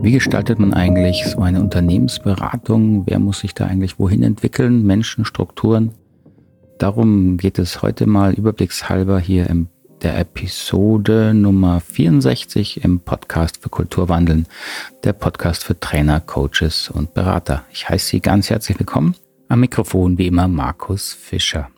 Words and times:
Wie 0.00 0.12
gestaltet 0.12 0.60
man 0.60 0.74
eigentlich 0.74 1.24
so 1.26 1.40
eine 1.40 1.60
Unternehmensberatung? 1.60 3.04
Wer 3.06 3.18
muss 3.18 3.40
sich 3.40 3.52
da 3.52 3.66
eigentlich 3.66 3.98
wohin 3.98 4.22
entwickeln? 4.22 4.86
Menschen, 4.86 5.24
Strukturen? 5.24 5.90
Darum 6.78 7.36
geht 7.36 7.58
es 7.58 7.82
heute 7.82 8.06
mal 8.06 8.32
überblickshalber 8.32 9.18
hier 9.18 9.50
in 9.50 9.66
der 10.02 10.16
Episode 10.18 11.34
Nummer 11.34 11.80
64 11.80 12.84
im 12.84 13.00
Podcast 13.00 13.60
für 13.60 13.68
Kulturwandeln, 13.70 14.46
der 15.02 15.14
Podcast 15.14 15.64
für 15.64 15.78
Trainer, 15.78 16.20
Coaches 16.20 16.88
und 16.88 17.12
Berater. 17.14 17.64
Ich 17.72 17.88
heiße 17.88 18.06
Sie 18.06 18.20
ganz 18.20 18.50
herzlich 18.50 18.78
willkommen. 18.78 19.16
Am 19.48 19.58
Mikrofon 19.60 20.16
wie 20.16 20.28
immer 20.28 20.46
Markus 20.46 21.12
Fischer. 21.12 21.70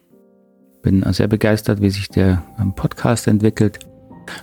Bin 0.82 1.05
sehr 1.14 1.29
begeistert, 1.29 1.80
wie 1.80 1.91
sich 1.91 2.09
der 2.09 2.43
Podcast 2.77 3.27
entwickelt. 3.27 3.79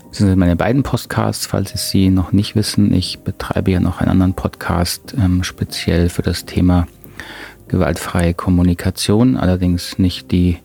Das 0.09 0.19
sind 0.19 0.37
meine 0.37 0.55
beiden 0.55 0.83
Podcasts, 0.83 1.45
falls 1.45 1.71
Sie 1.71 1.77
sie 1.77 2.09
noch 2.09 2.31
nicht 2.31 2.55
wissen. 2.55 2.93
Ich 2.93 3.19
betreibe 3.19 3.71
ja 3.71 3.79
noch 3.79 3.99
einen 3.99 4.11
anderen 4.11 4.33
Podcast, 4.33 5.15
ähm, 5.17 5.43
speziell 5.43 6.09
für 6.09 6.21
das 6.21 6.45
Thema 6.45 6.87
gewaltfreie 7.67 8.33
Kommunikation, 8.33 9.37
allerdings 9.37 9.99
nicht 9.99 10.31
die 10.31 10.57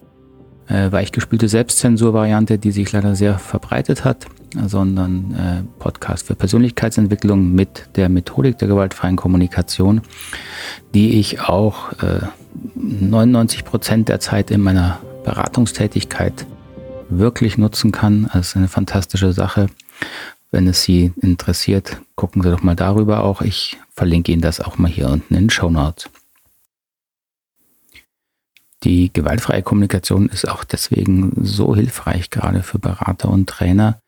äh, 0.69 0.91
weichgespülte 0.91 1.49
Selbstzensur-Variante, 1.49 2.59
die 2.59 2.71
sich 2.71 2.91
leider 2.93 3.15
sehr 3.15 3.39
verbreitet 3.39 4.05
hat, 4.05 4.27
sondern 4.67 5.35
äh, 5.35 5.81
Podcast 5.81 6.27
für 6.27 6.35
Persönlichkeitsentwicklung 6.35 7.53
mit 7.53 7.89
der 7.97 8.09
Methodik 8.09 8.59
der 8.59 8.69
gewaltfreien 8.69 9.17
Kommunikation, 9.17 10.03
die 10.95 11.19
ich 11.19 11.41
auch 11.41 11.93
äh, 12.03 12.27
99 12.75 13.65
Prozent 13.65 14.09
der 14.09 14.21
Zeit 14.21 14.51
in 14.51 14.61
meiner 14.61 14.99
Beratungstätigkeit 15.25 16.47
wirklich 17.19 17.59
nutzen 17.59 17.93
kann. 17.93 18.31
Das 18.33 18.49
ist 18.49 18.57
eine 18.57 18.69
fantastische 18.69 19.33
Sache. 19.33 19.69
Wenn 20.51 20.67
es 20.67 20.83
Sie 20.83 21.13
interessiert, 21.21 22.01
gucken 22.15 22.43
Sie 22.43 22.51
doch 22.51 22.63
mal 22.63 22.77
darüber 22.77 23.25
auch. 23.25 23.41
Ich 23.41 23.79
verlinke 23.95 24.33
Ihnen 24.33 24.43
das 24.43 24.61
auch 24.61 24.79
mal 24.79 24.91
hier 24.91 25.09
unten 25.09 25.35
in 25.35 25.45
den 25.45 25.51
Show 25.51 25.71
Notes. 25.71 26.11
Die 28.85 29.13
gewaltfreie 29.13 29.63
Kommunikation 29.63 30.29
ist 30.29 30.49
auch 30.49 30.65
deswegen 30.65 31.33
so 31.41 31.77
hilfreich, 31.77 32.31
gerade 32.31 32.63
für 32.63 32.79
Berater 32.79 33.29
und 33.29 33.49
Trainer, 33.49 34.01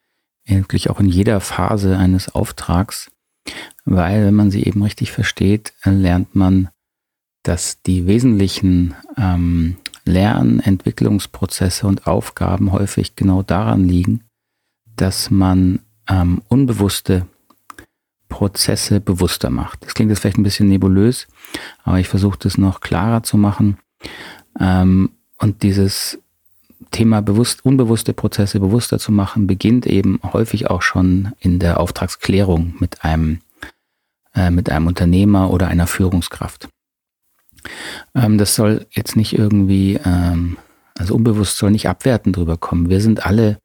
wirklich 0.45 0.91
auch 0.91 1.00
in 1.00 1.09
jeder 1.09 1.41
Phase 1.41 1.97
eines 1.97 2.34
Auftrags, 2.34 3.11
weil 3.84 4.27
wenn 4.27 4.34
man 4.34 4.50
sie 4.50 4.65
eben 4.65 4.83
richtig 4.83 5.12
versteht, 5.12 5.73
lernt 5.84 6.34
man, 6.34 6.69
dass 7.43 7.83
die 7.83 8.06
wesentlichen 8.06 8.95
ähm, 9.17 9.77
Lern-, 10.05 10.60
Entwicklungsprozesse 10.60 11.86
und 11.86 12.06
Aufgaben 12.06 12.72
häufig 12.72 13.16
genau 13.16 13.42
daran 13.42 13.88
liegen, 13.88 14.22
dass 14.97 15.30
man 15.30 15.80
ähm, 16.08 16.42
unbewusste 16.48 17.27
Prozesse 18.28 19.00
bewusster 19.00 19.50
macht. 19.50 19.84
Das 19.84 19.94
klingt 19.94 20.10
jetzt 20.10 20.20
vielleicht 20.20 20.38
ein 20.38 20.42
bisschen 20.42 20.69
nebulös, 20.69 21.28
aber 21.84 22.00
ich 22.00 22.08
versuche 22.08 22.38
das 22.38 22.58
noch 22.58 22.80
klarer 22.80 23.22
zu 23.22 23.36
machen. 23.36 23.78
Ähm, 24.58 25.10
und 25.38 25.62
dieses 25.62 26.19
Thema 26.91 27.22
bewusst, 27.22 27.64
unbewusste 27.64 28.12
Prozesse 28.12 28.60
bewusster 28.60 28.98
zu 28.98 29.12
machen, 29.12 29.47
beginnt 29.47 29.86
eben 29.86 30.20
häufig 30.22 30.70
auch 30.70 30.82
schon 30.82 31.32
in 31.41 31.58
der 31.58 31.80
Auftragsklärung 31.80 32.75
mit 32.78 33.05
einem, 33.05 33.41
äh, 34.34 34.50
mit 34.50 34.70
einem 34.70 34.86
Unternehmer 34.86 35.50
oder 35.50 35.69
einer 35.69 35.86
Führungskraft. 35.86 36.69
Ähm, 38.15 38.39
das 38.39 38.55
soll 38.55 38.87
jetzt 38.91 39.17
nicht 39.17 39.37
irgendwie, 39.37 39.98
ähm, 40.05 40.57
also 40.97 41.15
unbewusst 41.15 41.59
soll 41.59 41.71
nicht 41.71 41.89
abwertend 41.89 42.37
drüber 42.37 42.56
kommen. 42.56 42.89
Wir 42.89 43.01
sind 43.01 43.27
alle 43.27 43.59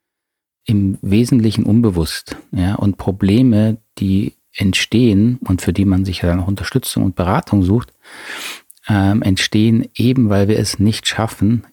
im 0.66 0.98
Wesentlichen 1.02 1.64
unbewusst, 1.64 2.38
ja, 2.52 2.76
und 2.76 2.98
Probleme, 2.98 3.78
die 3.98 4.34
entstehen 4.56 5.40
und 5.46 5.62
für 5.62 5.74
die 5.74 5.86
man 5.86 6.06
sich 6.06 6.22
ja 6.22 6.30
dann 6.30 6.40
auch 6.40 6.48
Unterstützung 6.48 7.04
und 7.04 7.16
Beratung 7.16 7.64
sucht, 7.64 7.94
ähm, 8.88 9.22
entstehen 9.22 9.88
eben, 9.96 10.30
weil 10.30 10.48
wir 10.48 10.60
es 10.60 10.80
nicht 10.80 11.08
schaffen, 11.08 11.66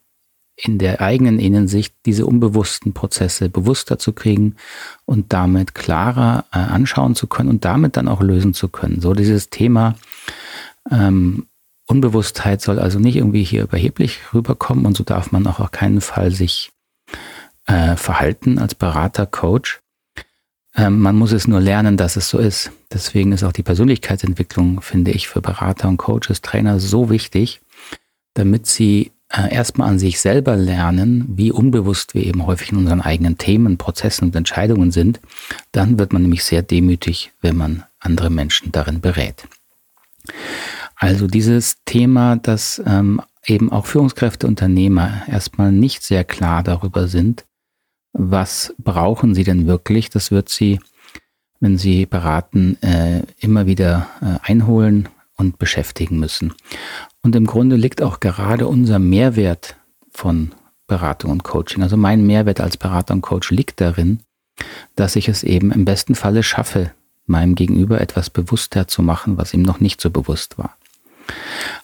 in 0.56 0.79
der 0.79 1.03
eigenen 1.03 1.39
Innensicht 1.39 1.95
diese 2.06 2.25
unbewussten 2.25 2.95
Prozesse 2.95 3.50
bewusster 3.50 3.99
zu 3.99 4.15
kriegen 4.15 4.56
und 5.05 5.33
damit 5.34 5.75
klarer 5.75 6.47
äh, 6.50 6.59
anschauen 6.59 7.15
zu 7.15 7.27
können 7.27 7.50
und 7.50 7.65
damit 7.67 7.97
dann 7.97 8.09
auch 8.09 8.23
lösen 8.23 8.55
zu 8.55 8.69
können. 8.69 9.03
So 9.03 9.12
dieses 9.12 9.50
Thema 9.50 9.97
ähm, 10.91 11.47
Unbewusstheit 11.87 12.61
soll 12.61 12.79
also 12.79 12.99
nicht 12.99 13.17
irgendwie 13.17 13.45
hier 13.45 13.63
überheblich 13.63 14.21
rüberkommen 14.35 14.87
und 14.87 14.97
so 14.97 15.05
darf 15.05 15.31
man 15.31 15.47
auch 15.47 15.61
auf 15.61 15.71
keinen 15.71 16.01
Fall 16.01 16.33
sich 16.33 16.73
äh, 17.67 17.97
verhalten 17.97 18.59
als 18.59 18.75
Berater, 18.75 19.27
Coach. 19.27 19.81
Ähm, 20.75 21.01
man 21.01 21.17
muss 21.17 21.33
es 21.33 21.47
nur 21.47 21.61
lernen, 21.61 21.97
dass 21.97 22.17
es 22.17 22.29
so 22.29 22.39
ist. 22.39 22.73
Deswegen 22.93 23.33
ist 23.33 23.45
auch 23.45 23.53
die 23.53 23.63
Persönlichkeitsentwicklung, 23.63 24.81
finde 24.83 25.13
ich, 25.13 25.29
für 25.29 25.41
Berater 25.41 25.89
und 25.89 25.97
Coaches, 25.97 26.43
Trainer 26.43 26.81
so 26.81 27.09
wichtig, 27.09 27.61
damit 28.35 28.67
sie 28.67 29.13
äh, 29.29 29.53
erstmal 29.53 29.89
an 29.89 29.99
sich 29.99 30.21
selber 30.21 30.57
lernen, 30.57 31.25
wie 31.29 31.51
unbewusst 31.51 32.15
wir 32.15 32.25
eben 32.25 32.47
häufig 32.47 32.73
in 32.73 32.79
unseren 32.79 33.01
eigenen 33.01 33.39
Themen, 33.39 33.79
Prozessen 33.79 34.27
und 34.27 34.37
Entscheidungen 34.37 34.91
sind. 34.93 35.21
Dann 35.73 35.99
wird 35.99 36.13
man 36.13 36.23
nämlich 36.23 36.45
sehr 36.45 36.63
demütig, 36.63 37.33
wenn 37.41 37.57
man 37.57 37.85
andere 37.99 38.31
Menschen 38.31 38.73
darin 38.73 39.01
berät. 39.01 39.49
Also 40.97 41.27
dieses 41.27 41.77
Thema, 41.84 42.37
dass 42.37 42.83
ähm, 42.87 43.21
eben 43.45 43.71
auch 43.71 43.87
Führungskräfte, 43.87 44.47
Unternehmer 44.47 45.23
erstmal 45.29 45.71
nicht 45.71 46.03
sehr 46.03 46.25
klar 46.25 46.62
darüber 46.62 47.07
sind, 47.07 47.45
was 48.12 48.75
brauchen 48.79 49.35
sie 49.35 49.45
denn 49.45 49.67
wirklich, 49.67 50.09
das 50.09 50.31
wird 50.31 50.49
sie, 50.49 50.81
wenn 51.61 51.77
sie 51.77 52.06
beraten, 52.06 52.81
äh, 52.83 53.23
immer 53.39 53.67
wieder 53.67 54.09
äh, 54.23 54.39
einholen 54.43 55.09
und 55.37 55.59
beschäftigen 55.59 56.19
müssen. 56.19 56.55
Und 57.23 57.37
im 57.37 57.47
Grunde 57.47 57.77
liegt 57.77 58.03
auch 58.03 58.21
gerade 58.21 58.67
unser 58.67 58.99
Mehrwert 58.99 59.77
von 60.11 60.53
Beratung 60.87 61.31
und 61.31 61.45
Coaching, 61.45 61.83
also 61.83 61.97
mein 61.97 62.27
Mehrwert 62.27 62.61
als 62.61 62.77
Berater 62.77 63.12
und 63.12 63.21
Coach 63.21 63.51
liegt 63.51 63.81
darin, 63.81 64.21
dass 64.95 65.17
ich 65.17 65.29
es 65.29 65.43
eben 65.43 65.73
im 65.73 65.85
besten 65.85 66.15
Falle 66.15 66.43
schaffe, 66.43 66.93
meinem 67.27 67.55
Gegenüber 67.55 68.01
etwas 68.01 68.31
bewusster 68.31 68.89
zu 68.89 69.03
machen, 69.03 69.37
was 69.37 69.53
ihm 69.53 69.62
noch 69.62 69.81
nicht 69.81 70.01
so 70.01 70.11
bewusst 70.11 70.59
war. 70.59 70.77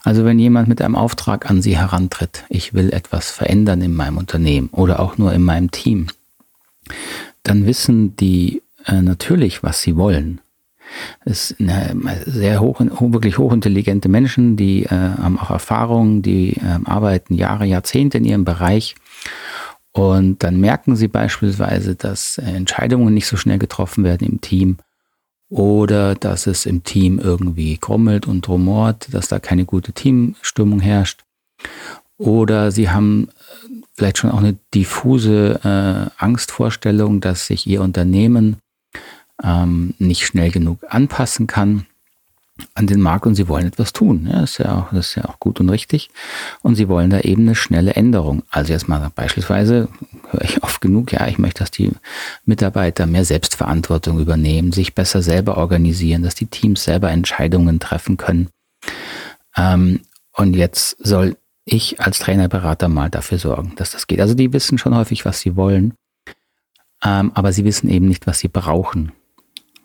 Also 0.03 0.25
wenn 0.25 0.39
jemand 0.39 0.69
mit 0.69 0.83
einem 0.83 0.97
Auftrag 0.97 1.51
an 1.51 1.63
Sie 1.63 1.77
herantritt, 1.77 2.45
ich 2.49 2.75
will 2.75 2.93
etwas 2.93 3.31
verändern 3.31 3.81
in 3.83 3.95
meinem 3.95 4.17
Unternehmen 4.17 4.69
oder 4.71 5.01
auch 5.01 5.19
nur 5.19 5.33
in 5.33 5.43
meinem 5.43 5.71
Team, 5.71 6.09
dann 7.43 7.67
wissen 7.67 8.17
die 8.17 8.63
äh, 8.87 9.03
natürlich, 9.03 9.63
was 9.63 9.83
sie 9.83 9.97
wollen. 9.97 10.41
Es 11.25 11.49
sind 11.49 11.69
äh, 11.69 11.95
sehr 12.27 12.61
hoch, 12.61 12.81
wirklich 12.81 13.39
hochintelligente 13.39 14.09
Menschen, 14.09 14.57
die 14.57 14.85
äh, 14.85 14.89
haben 14.89 15.39
auch 15.39 15.51
Erfahrung, 15.51 16.23
die 16.23 16.55
äh, 16.57 16.79
arbeiten 16.85 17.35
Jahre, 17.35 17.65
Jahrzehnte 17.65 18.19
in 18.19 18.25
ihrem 18.25 18.45
Bereich. 18.45 18.95
Und 19.93 20.43
dann 20.43 20.59
merken 20.59 20.97
sie 20.97 21.09
beispielsweise, 21.09 21.95
dass 21.95 22.39
Entscheidungen 22.39 23.13
nicht 23.13 23.27
so 23.27 23.37
schnell 23.37 23.59
getroffen 23.59 24.05
werden 24.05 24.27
im 24.27 24.41
Team 24.41 24.79
oder 25.53 26.15
dass 26.15 26.47
es 26.47 26.65
im 26.65 26.83
Team 26.83 27.19
irgendwie 27.19 27.77
krummelt 27.77 28.27
und 28.27 28.49
rumort, 28.49 29.09
dass 29.13 29.29
da 29.29 29.39
keine 29.39 29.67
gute 29.67 29.93
Teamstimmung 29.93 30.81
herrscht. 30.81 31.25
Oder 32.17 32.71
sie 32.71 32.89
haben 32.89 33.29
äh, 33.29 33.69
vielleicht 33.93 34.19
schon 34.19 34.31
auch 34.31 34.39
eine 34.39 34.57
diffuse 34.75 35.61
äh, 35.63 36.11
Angstvorstellung, 36.17 37.21
dass 37.21 37.49
sich 37.49 37.67
ihr 37.67 37.83
Unternehmen 37.83 38.57
ähm, 39.43 39.93
nicht 39.99 40.25
schnell 40.27 40.51
genug 40.51 40.79
anpassen 40.89 41.47
kann 41.47 41.87
an 42.75 42.87
den 42.87 43.01
Markt 43.01 43.27
und 43.27 43.35
sie 43.35 43.49
wollen 43.49 43.67
etwas 43.67 43.93
tun. 43.93 44.29
Ja, 44.31 44.41
das, 44.41 44.53
ist 44.53 44.59
ja 44.59 44.79
auch, 44.79 44.91
das 44.93 45.09
ist 45.09 45.15
ja 45.15 45.25
auch 45.25 45.41
gut 45.41 45.59
und 45.61 45.71
richtig. 45.71 46.11
Und 46.61 46.75
sie 46.75 46.89
wollen 46.89 47.11
da 47.11 47.21
eben 47.21 47.43
eine 47.43 47.55
schnelle 47.55 47.95
Änderung. 47.95 48.43
Also 48.51 48.73
jetzt 48.73 48.89
mal 48.89 49.11
beispielsweise 49.15 49.89
höre 50.31 50.43
ich 50.43 50.63
oft 50.63 50.81
genug, 50.81 51.13
ja, 51.13 51.27
ich 51.29 51.39
möchte, 51.39 51.61
dass 51.61 51.71
die 51.71 51.93
Mitarbeiter 52.45 53.07
mehr 53.07 53.25
Selbstverantwortung 53.25 54.21
übernehmen, 54.21 54.73
sich 54.73 54.95
besser 54.95 55.23
selber 55.23 55.57
organisieren, 55.57 56.23
dass 56.23 56.35
die 56.35 56.47
Teams 56.47 56.85
selber 56.85 57.11
Entscheidungen 57.11 57.81
treffen 57.81 58.17
können. 58.19 58.49
Ähm, 59.57 60.01
und 60.33 60.55
jetzt 60.55 60.97
soll 61.05 61.37
ich 61.65 62.01
als 62.01 62.19
Trainerberater 62.19 62.89
mal 62.89 63.09
dafür 63.09 63.39
sorgen, 63.39 63.75
dass 63.77 63.93
das 63.93 64.07
geht. 64.07 64.21
Also 64.21 64.35
die 64.35 64.53
wissen 64.53 64.79
schon 64.79 64.95
häufig, 64.95 65.25
was 65.25 65.41
sie 65.41 65.57
wollen, 65.57 65.95
ähm, 67.03 67.33
aber 67.35 67.53
sie 67.53 67.65
wissen 67.65 67.89
eben 67.89 68.09
nicht, 68.09 68.27
was 68.27 68.41
sie 68.41 68.49
brauchen. 68.49 69.13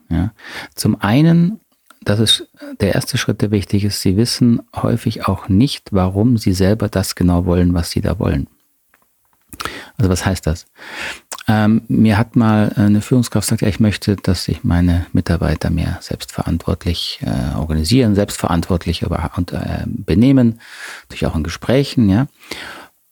Ja. 0.10 0.32
Zum 0.76 1.00
einen 1.02 1.60
das 2.08 2.20
ist 2.22 2.48
der 2.80 2.96
erste 2.96 3.18
Schritt, 3.18 3.42
der 3.42 3.52
wichtig 3.52 3.84
ist. 3.84 4.02
Sie 4.02 4.16
wissen 4.16 4.62
häufig 4.74 5.28
auch 5.28 5.50
nicht, 5.50 5.90
warum 5.92 6.38
sie 6.38 6.54
selber 6.54 6.88
das 6.88 7.16
genau 7.16 7.46
wollen, 7.46 7.74
was 7.74 7.92
sie 7.92 8.00
da 8.00 8.18
wollen. 8.18 8.48
Also 9.98 10.10
was 10.10 10.26
heißt 10.26 10.48
das? 10.48 10.68
Ähm, 11.50 11.82
mir 11.90 12.18
hat 12.18 12.36
mal 12.38 12.72
eine 12.76 13.02
Führungskraft 13.02 13.48
gesagt, 13.48 13.62
ja, 13.62 13.68
ich 13.68 13.82
möchte, 13.82 14.16
dass 14.16 14.46
sich 14.46 14.64
meine 14.64 15.06
Mitarbeiter 15.12 15.70
mehr 15.70 15.98
selbstverantwortlich 16.02 17.20
äh, 17.24 17.58
organisieren, 17.58 18.16
selbstverantwortlich 18.16 19.06
aber, 19.06 19.32
und 19.36 19.52
äh, 19.52 19.84
benehmen, 19.86 20.60
natürlich 21.04 21.26
auch 21.26 21.36
in 21.36 21.44
Gesprächen, 21.44 22.10
ja. 22.10 22.28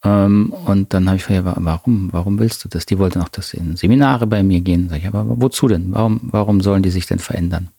Ähm, 0.03 0.53
und 0.65 0.93
dann 0.93 1.07
habe 1.07 1.17
ich 1.17 1.25
gefragt, 1.25 1.57
warum, 1.61 2.13
warum 2.13 2.39
willst 2.39 2.63
du 2.63 2.69
das? 2.69 2.85
Die 2.85 2.99
wollten 2.99 3.21
auch, 3.21 3.29
dass 3.29 3.49
sie 3.49 3.57
in 3.57 3.75
Seminare 3.75 4.27
bei 4.27 4.43
mir 4.43 4.61
gehen. 4.61 4.87
Sag 4.89 4.99
ich, 4.99 5.07
aber 5.07 5.25
wozu 5.27 5.67
denn? 5.67 5.93
Warum, 5.93 6.19
warum 6.23 6.61
sollen 6.61 6.83
die 6.83 6.91
sich 6.91 7.07
denn 7.07 7.19
verändern? 7.19 7.69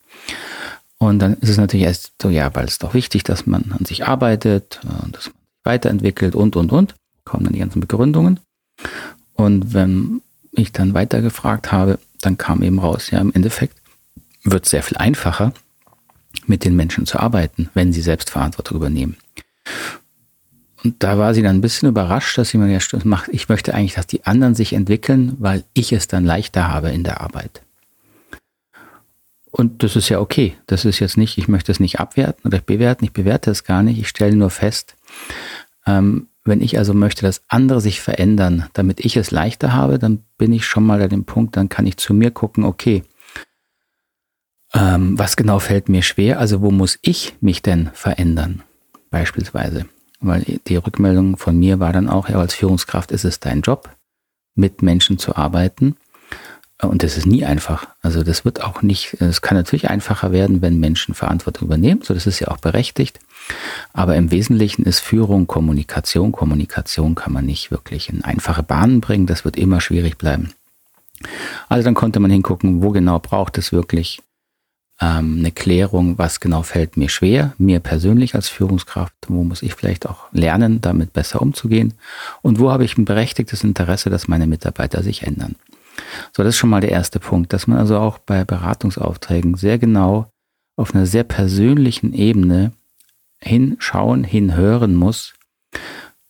Und 0.98 1.18
dann 1.18 1.34
ist 1.34 1.50
es 1.50 1.58
natürlich 1.58 1.86
erst 1.86 2.12
so, 2.20 2.30
ja, 2.30 2.54
weil 2.54 2.66
es 2.66 2.78
doch 2.78 2.94
wichtig, 2.94 3.22
dass 3.24 3.46
man 3.46 3.72
an 3.72 3.84
sich 3.84 4.06
arbeitet, 4.06 4.80
äh, 4.84 5.10
dass 5.12 5.26
man 5.26 5.34
sich 5.34 5.64
weiterentwickelt 5.64 6.34
und, 6.34 6.56
und, 6.56 6.72
und. 6.72 6.94
Kommen 7.24 7.44
dann 7.44 7.52
die 7.52 7.58
ganzen 7.58 7.80
Begründungen. 7.80 8.40
Und 9.34 9.74
wenn 9.74 10.22
ich 10.52 10.72
dann 10.72 10.94
weitergefragt 10.94 11.72
habe, 11.72 11.98
dann 12.20 12.38
kam 12.38 12.62
eben 12.62 12.78
raus, 12.78 13.10
ja, 13.10 13.20
im 13.20 13.32
Endeffekt 13.32 13.76
wird 14.42 14.64
es 14.64 14.70
sehr 14.70 14.82
viel 14.82 14.96
einfacher, 14.96 15.52
mit 16.46 16.64
den 16.64 16.76
Menschen 16.76 17.06
zu 17.06 17.18
arbeiten, 17.18 17.68
wenn 17.74 17.92
sie 17.92 18.02
selbst 18.02 18.30
Verantwortung 18.30 18.76
übernehmen. 18.76 19.16
Und 20.84 21.02
da 21.02 21.18
war 21.18 21.34
sie 21.34 21.42
dann 21.42 21.56
ein 21.56 21.60
bisschen 21.62 21.88
überrascht, 21.88 22.38
dass 22.38 22.50
sie 22.50 22.58
mir 22.58 22.70
ja 22.70 22.78
macht, 23.04 23.28
ich 23.32 23.48
möchte 23.48 23.74
eigentlich, 23.74 23.94
dass 23.94 24.06
die 24.06 24.24
anderen 24.24 24.54
sich 24.54 24.72
entwickeln, 24.72 25.34
weil 25.38 25.64
ich 25.74 25.92
es 25.92 26.06
dann 26.06 26.24
leichter 26.24 26.68
habe 26.68 26.90
in 26.90 27.02
der 27.02 27.20
Arbeit. 27.20 27.62
Und 29.56 29.82
das 29.82 29.96
ist 29.96 30.10
ja 30.10 30.20
okay. 30.20 30.54
Das 30.66 30.84
ist 30.84 30.98
jetzt 30.98 31.16
nicht, 31.16 31.38
ich 31.38 31.48
möchte 31.48 31.72
es 31.72 31.80
nicht 31.80 31.98
abwerten 31.98 32.46
oder 32.46 32.60
bewerten, 32.60 33.06
ich 33.06 33.14
bewerte 33.14 33.50
es 33.50 33.64
gar 33.64 33.82
nicht. 33.82 33.98
Ich 33.98 34.08
stelle 34.08 34.36
nur 34.36 34.50
fest, 34.50 34.96
ähm, 35.86 36.28
wenn 36.44 36.60
ich 36.60 36.76
also 36.76 36.92
möchte, 36.92 37.22
dass 37.22 37.40
andere 37.48 37.80
sich 37.80 38.02
verändern, 38.02 38.66
damit 38.74 39.02
ich 39.02 39.16
es 39.16 39.30
leichter 39.30 39.72
habe, 39.72 39.98
dann 39.98 40.24
bin 40.36 40.52
ich 40.52 40.66
schon 40.66 40.84
mal 40.84 41.00
an 41.00 41.08
dem 41.08 41.24
Punkt, 41.24 41.56
dann 41.56 41.70
kann 41.70 41.86
ich 41.86 41.96
zu 41.96 42.12
mir 42.12 42.30
gucken, 42.30 42.64
okay, 42.64 43.02
ähm, 44.74 45.18
was 45.18 45.36
genau 45.36 45.58
fällt 45.58 45.88
mir 45.88 46.02
schwer? 46.02 46.38
Also 46.38 46.60
wo 46.60 46.70
muss 46.70 46.98
ich 47.00 47.34
mich 47.40 47.62
denn 47.62 47.88
verändern? 47.94 48.62
Beispielsweise. 49.10 49.86
Weil 50.20 50.60
die 50.66 50.76
Rückmeldung 50.76 51.38
von 51.38 51.58
mir 51.58 51.80
war 51.80 51.94
dann 51.94 52.10
auch, 52.10 52.28
ja, 52.28 52.38
als 52.38 52.54
Führungskraft 52.54 53.10
ist 53.10 53.24
es 53.24 53.40
dein 53.40 53.62
Job, 53.62 53.88
mit 54.54 54.82
Menschen 54.82 55.16
zu 55.16 55.34
arbeiten. 55.34 55.96
Und 56.82 57.02
das 57.02 57.16
ist 57.16 57.26
nie 57.26 57.44
einfach. 57.44 57.86
Also 58.02 58.22
das 58.22 58.44
wird 58.44 58.62
auch 58.62 58.82
nicht, 58.82 59.14
es 59.20 59.40
kann 59.40 59.56
natürlich 59.56 59.88
einfacher 59.88 60.30
werden, 60.30 60.60
wenn 60.60 60.78
Menschen 60.78 61.14
Verantwortung 61.14 61.68
übernehmen. 61.68 62.02
So, 62.02 62.12
das 62.12 62.26
ist 62.26 62.40
ja 62.40 62.48
auch 62.48 62.58
berechtigt. 62.58 63.18
Aber 63.94 64.14
im 64.16 64.30
Wesentlichen 64.30 64.84
ist 64.84 65.00
Führung 65.00 65.46
Kommunikation. 65.46 66.32
Kommunikation 66.32 67.14
kann 67.14 67.32
man 67.32 67.46
nicht 67.46 67.70
wirklich 67.70 68.10
in 68.10 68.24
einfache 68.24 68.62
Bahnen 68.62 69.00
bringen. 69.00 69.26
Das 69.26 69.44
wird 69.44 69.56
immer 69.56 69.80
schwierig 69.80 70.18
bleiben. 70.18 70.52
Also 71.68 71.84
dann 71.84 71.94
konnte 71.94 72.20
man 72.20 72.30
hingucken, 72.30 72.82
wo 72.82 72.90
genau 72.90 73.18
braucht 73.20 73.56
es 73.56 73.72
wirklich 73.72 74.20
ähm, 75.00 75.36
eine 75.38 75.52
Klärung, 75.52 76.18
was 76.18 76.40
genau 76.40 76.62
fällt 76.62 76.96
mir 76.96 77.08
schwer, 77.08 77.54
mir 77.58 77.80
persönlich 77.80 78.34
als 78.34 78.48
Führungskraft, 78.48 79.14
wo 79.28 79.44
muss 79.44 79.62
ich 79.62 79.74
vielleicht 79.74 80.06
auch 80.06 80.26
lernen, 80.32 80.80
damit 80.80 81.12
besser 81.12 81.40
umzugehen 81.40 81.94
und 82.42 82.58
wo 82.58 82.70
habe 82.70 82.84
ich 82.84 82.96
ein 82.96 83.04
berechtigtes 83.04 83.64
Interesse, 83.64 84.10
dass 84.10 84.28
meine 84.28 84.46
Mitarbeiter 84.46 85.02
sich 85.02 85.22
ändern. 85.22 85.56
So, 86.32 86.42
das 86.42 86.54
ist 86.54 86.58
schon 86.58 86.70
mal 86.70 86.80
der 86.80 86.92
erste 86.92 87.20
Punkt, 87.20 87.52
dass 87.52 87.66
man 87.66 87.78
also 87.78 87.98
auch 87.98 88.18
bei 88.18 88.44
Beratungsaufträgen 88.44 89.56
sehr 89.56 89.78
genau 89.78 90.30
auf 90.76 90.94
einer 90.94 91.06
sehr 91.06 91.24
persönlichen 91.24 92.12
Ebene 92.12 92.72
hinschauen, 93.40 94.24
hinhören 94.24 94.94
muss, 94.94 95.34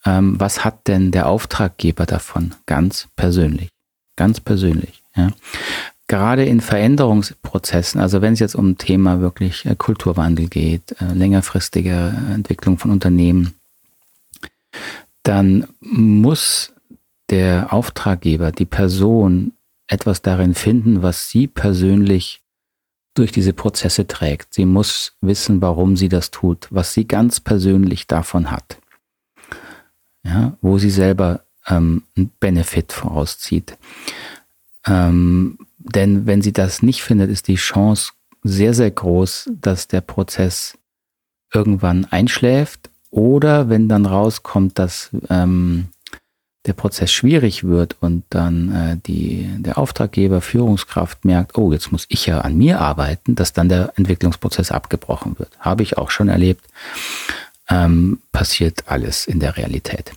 ähm, 0.04 0.38
was 0.38 0.64
hat 0.64 0.86
denn 0.88 1.10
der 1.10 1.28
Auftraggeber 1.28 2.06
davon, 2.06 2.54
ganz 2.66 3.08
persönlich, 3.16 3.70
ganz 4.16 4.40
persönlich. 4.40 5.02
Ja 5.16 5.30
gerade 6.08 6.44
in 6.44 6.60
Veränderungsprozessen, 6.60 8.00
also 8.00 8.22
wenn 8.22 8.34
es 8.34 8.38
jetzt 8.38 8.54
um 8.54 8.78
Thema 8.78 9.20
wirklich 9.20 9.66
äh, 9.66 9.74
Kulturwandel 9.76 10.48
geht, 10.48 10.96
äh, 11.00 11.12
längerfristige 11.12 12.14
Entwicklung 12.32 12.78
von 12.78 12.90
Unternehmen, 12.90 13.54
dann 15.22 15.66
muss 15.80 16.72
der 17.30 17.72
Auftraggeber, 17.72 18.52
die 18.52 18.66
Person 18.66 19.52
etwas 19.88 20.22
darin 20.22 20.54
finden, 20.54 21.02
was 21.02 21.28
sie 21.28 21.46
persönlich 21.46 22.42
durch 23.14 23.32
diese 23.32 23.52
Prozesse 23.52 24.06
trägt. 24.06 24.54
Sie 24.54 24.66
muss 24.66 25.16
wissen, 25.20 25.62
warum 25.62 25.96
sie 25.96 26.08
das 26.08 26.30
tut, 26.30 26.68
was 26.70 26.92
sie 26.92 27.08
ganz 27.08 27.40
persönlich 27.40 28.06
davon 28.06 28.50
hat. 28.50 28.78
Ja, 30.22 30.56
wo 30.60 30.78
sie 30.78 30.90
selber 30.90 31.44
ähm, 31.66 32.02
einen 32.16 32.30
Benefit 32.40 32.92
vorauszieht. 32.92 33.78
Ähm, 34.86 35.58
denn 35.78 36.26
wenn 36.26 36.42
sie 36.42 36.52
das 36.52 36.82
nicht 36.82 37.02
findet, 37.02 37.30
ist 37.30 37.48
die 37.48 37.56
Chance 37.56 38.12
sehr, 38.42 38.74
sehr 38.74 38.90
groß, 38.90 39.50
dass 39.52 39.88
der 39.88 40.00
Prozess 40.00 40.78
irgendwann 41.52 42.04
einschläft 42.06 42.90
oder 43.10 43.68
wenn 43.68 43.88
dann 43.88 44.04
rauskommt, 44.04 44.78
dass 44.78 45.10
ähm, 45.30 45.88
der 46.66 46.72
Prozess 46.72 47.12
schwierig 47.12 47.64
wird 47.64 47.96
und 48.00 48.24
dann 48.30 48.74
äh, 48.74 48.96
die, 49.06 49.48
der 49.58 49.78
Auftraggeber, 49.78 50.40
Führungskraft 50.40 51.24
merkt, 51.24 51.56
oh, 51.56 51.72
jetzt 51.72 51.92
muss 51.92 52.06
ich 52.08 52.26
ja 52.26 52.40
an 52.40 52.56
mir 52.56 52.80
arbeiten, 52.80 53.34
dass 53.34 53.52
dann 53.52 53.68
der 53.68 53.92
Entwicklungsprozess 53.96 54.72
abgebrochen 54.72 55.38
wird. 55.38 55.50
Habe 55.60 55.82
ich 55.82 55.96
auch 55.96 56.10
schon 56.10 56.28
erlebt. 56.28 56.64
Ähm, 57.68 58.20
passiert 58.32 58.84
alles 58.86 59.26
in 59.26 59.40
der 59.40 59.56
Realität. 59.56 60.12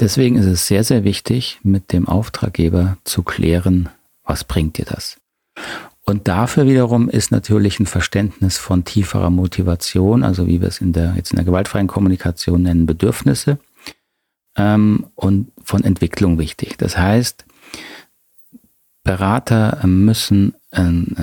Deswegen 0.00 0.36
ist 0.36 0.46
es 0.46 0.66
sehr, 0.66 0.84
sehr 0.84 1.04
wichtig, 1.04 1.58
mit 1.62 1.92
dem 1.92 2.08
Auftraggeber 2.08 2.98
zu 3.04 3.22
klären, 3.22 3.88
was 4.24 4.44
bringt 4.44 4.78
dir 4.78 4.84
das? 4.84 5.16
Und 6.06 6.28
dafür 6.28 6.66
wiederum 6.66 7.08
ist 7.08 7.30
natürlich 7.30 7.80
ein 7.80 7.86
Verständnis 7.86 8.58
von 8.58 8.84
tieferer 8.84 9.30
Motivation, 9.30 10.22
also 10.22 10.46
wie 10.46 10.60
wir 10.60 10.68
es 10.68 10.80
in 10.80 10.92
der, 10.92 11.14
jetzt 11.16 11.32
in 11.32 11.36
der 11.36 11.46
gewaltfreien 11.46 11.86
Kommunikation 11.86 12.62
nennen, 12.62 12.84
Bedürfnisse 12.84 13.58
ähm, 14.56 15.06
und 15.14 15.52
von 15.62 15.84
Entwicklung 15.84 16.38
wichtig. 16.38 16.76
Das 16.78 16.96
heißt, 16.96 17.44
Berater 19.04 19.86
müssen 19.86 20.54
ein, 20.70 21.14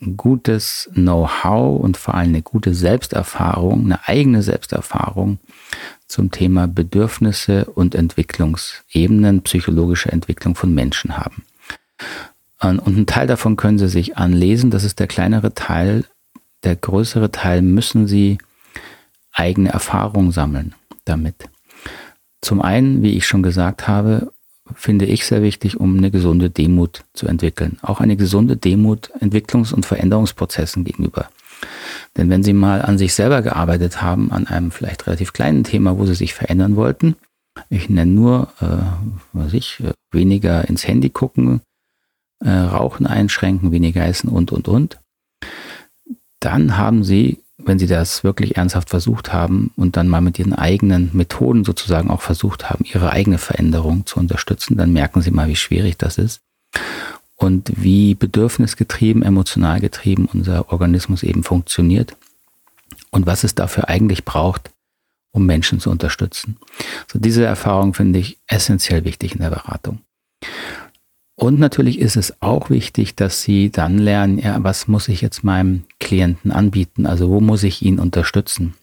ein 0.00 0.16
gutes 0.16 0.88
Know-how 0.94 1.78
und 1.78 1.98
vor 1.98 2.14
allem 2.14 2.30
eine 2.30 2.42
gute 2.42 2.74
Selbsterfahrung, 2.74 3.84
eine 3.84 4.08
eigene 4.08 4.42
Selbsterfahrung 4.42 5.38
zum 6.06 6.30
Thema 6.30 6.66
Bedürfnisse 6.66 7.66
und 7.66 7.94
Entwicklungsebenen, 7.94 9.42
psychologische 9.42 10.10
Entwicklung 10.10 10.54
von 10.54 10.74
Menschen 10.74 11.18
haben. 11.18 11.44
Und 12.60 12.80
einen 12.80 13.06
Teil 13.06 13.26
davon 13.26 13.56
können 13.56 13.78
Sie 13.78 13.88
sich 13.88 14.16
anlesen. 14.16 14.70
Das 14.70 14.82
ist 14.82 14.98
der 14.98 15.06
kleinere 15.06 15.54
Teil. 15.54 16.04
Der 16.64 16.76
größere 16.76 17.30
Teil 17.30 17.62
müssen 17.62 18.08
Sie 18.08 18.38
eigene 19.32 19.68
Erfahrungen 19.68 20.32
sammeln 20.32 20.74
damit. 21.04 21.48
Zum 22.40 22.62
einen, 22.62 23.02
wie 23.02 23.16
ich 23.16 23.26
schon 23.26 23.42
gesagt 23.42 23.88
habe, 23.88 24.32
finde 24.74 25.06
ich 25.06 25.26
sehr 25.26 25.42
wichtig, 25.42 25.80
um 25.80 25.96
eine 25.96 26.10
gesunde 26.10 26.50
Demut 26.50 27.04
zu 27.14 27.26
entwickeln. 27.26 27.78
Auch 27.82 28.00
eine 28.00 28.16
gesunde 28.16 28.56
Demut 28.56 29.10
Entwicklungs- 29.20 29.72
und 29.72 29.86
Veränderungsprozessen 29.86 30.84
gegenüber. 30.84 31.28
Denn 32.16 32.30
wenn 32.30 32.42
Sie 32.42 32.52
mal 32.52 32.82
an 32.82 32.98
sich 32.98 33.14
selber 33.14 33.42
gearbeitet 33.42 34.02
haben, 34.02 34.30
an 34.30 34.46
einem 34.46 34.70
vielleicht 34.70 35.06
relativ 35.06 35.32
kleinen 35.32 35.64
Thema, 35.64 35.98
wo 35.98 36.06
Sie 36.06 36.14
sich 36.14 36.34
verändern 36.34 36.76
wollten, 36.76 37.16
ich 37.70 37.88
nenne 37.88 38.12
nur, 38.12 38.48
äh, 38.60 38.66
was 39.32 39.52
ich, 39.52 39.82
weniger 40.12 40.68
ins 40.68 40.86
Handy 40.86 41.10
gucken, 41.10 41.60
äh, 42.40 42.50
Rauchen 42.50 43.06
einschränken, 43.06 43.72
weniger 43.72 44.06
essen 44.06 44.28
und, 44.28 44.52
und, 44.52 44.68
und. 44.68 45.00
Dann 46.40 46.76
haben 46.76 47.02
sie, 47.02 47.42
wenn 47.58 47.78
sie 47.78 47.86
das 47.86 48.22
wirklich 48.24 48.56
ernsthaft 48.56 48.88
versucht 48.88 49.32
haben 49.32 49.72
und 49.76 49.96
dann 49.96 50.08
mal 50.08 50.20
mit 50.20 50.38
ihren 50.38 50.54
eigenen 50.54 51.10
Methoden 51.12 51.64
sozusagen 51.64 52.10
auch 52.10 52.22
versucht 52.22 52.70
haben, 52.70 52.84
ihre 52.84 53.10
eigene 53.10 53.38
Veränderung 53.38 54.06
zu 54.06 54.18
unterstützen, 54.18 54.76
dann 54.76 54.92
merken 54.92 55.20
sie 55.20 55.32
mal, 55.32 55.48
wie 55.48 55.56
schwierig 55.56 55.98
das 55.98 56.18
ist 56.18 56.40
und 57.36 57.72
wie 57.76 58.14
bedürfnisgetrieben, 58.14 59.22
emotional 59.22 59.80
getrieben 59.80 60.28
unser 60.32 60.72
Organismus 60.72 61.22
eben 61.22 61.42
funktioniert 61.42 62.16
und 63.10 63.26
was 63.26 63.44
es 63.44 63.54
dafür 63.54 63.88
eigentlich 63.88 64.24
braucht, 64.24 64.70
um 65.32 65.44
Menschen 65.44 65.80
zu 65.80 65.90
unterstützen. 65.90 66.56
So 67.10 67.18
diese 67.18 67.44
Erfahrung 67.44 67.94
finde 67.94 68.20
ich 68.20 68.38
essentiell 68.46 69.04
wichtig 69.04 69.32
in 69.32 69.40
der 69.40 69.50
Beratung. 69.50 70.00
Und 71.38 71.60
natürlich 71.60 72.00
ist 72.00 72.16
es 72.16 72.42
auch 72.42 72.68
wichtig, 72.68 73.14
dass 73.14 73.42
Sie 73.42 73.70
dann 73.70 73.96
lernen, 73.96 74.38
ja, 74.38 74.60
was 74.64 74.88
muss 74.88 75.06
ich 75.06 75.20
jetzt 75.20 75.44
meinem 75.44 75.84
Klienten 76.00 76.50
anbieten? 76.50 77.06
Also 77.06 77.30
wo 77.30 77.40
muss 77.40 77.62
ich 77.62 77.80
ihn 77.80 78.00
unterstützen? 78.00 78.74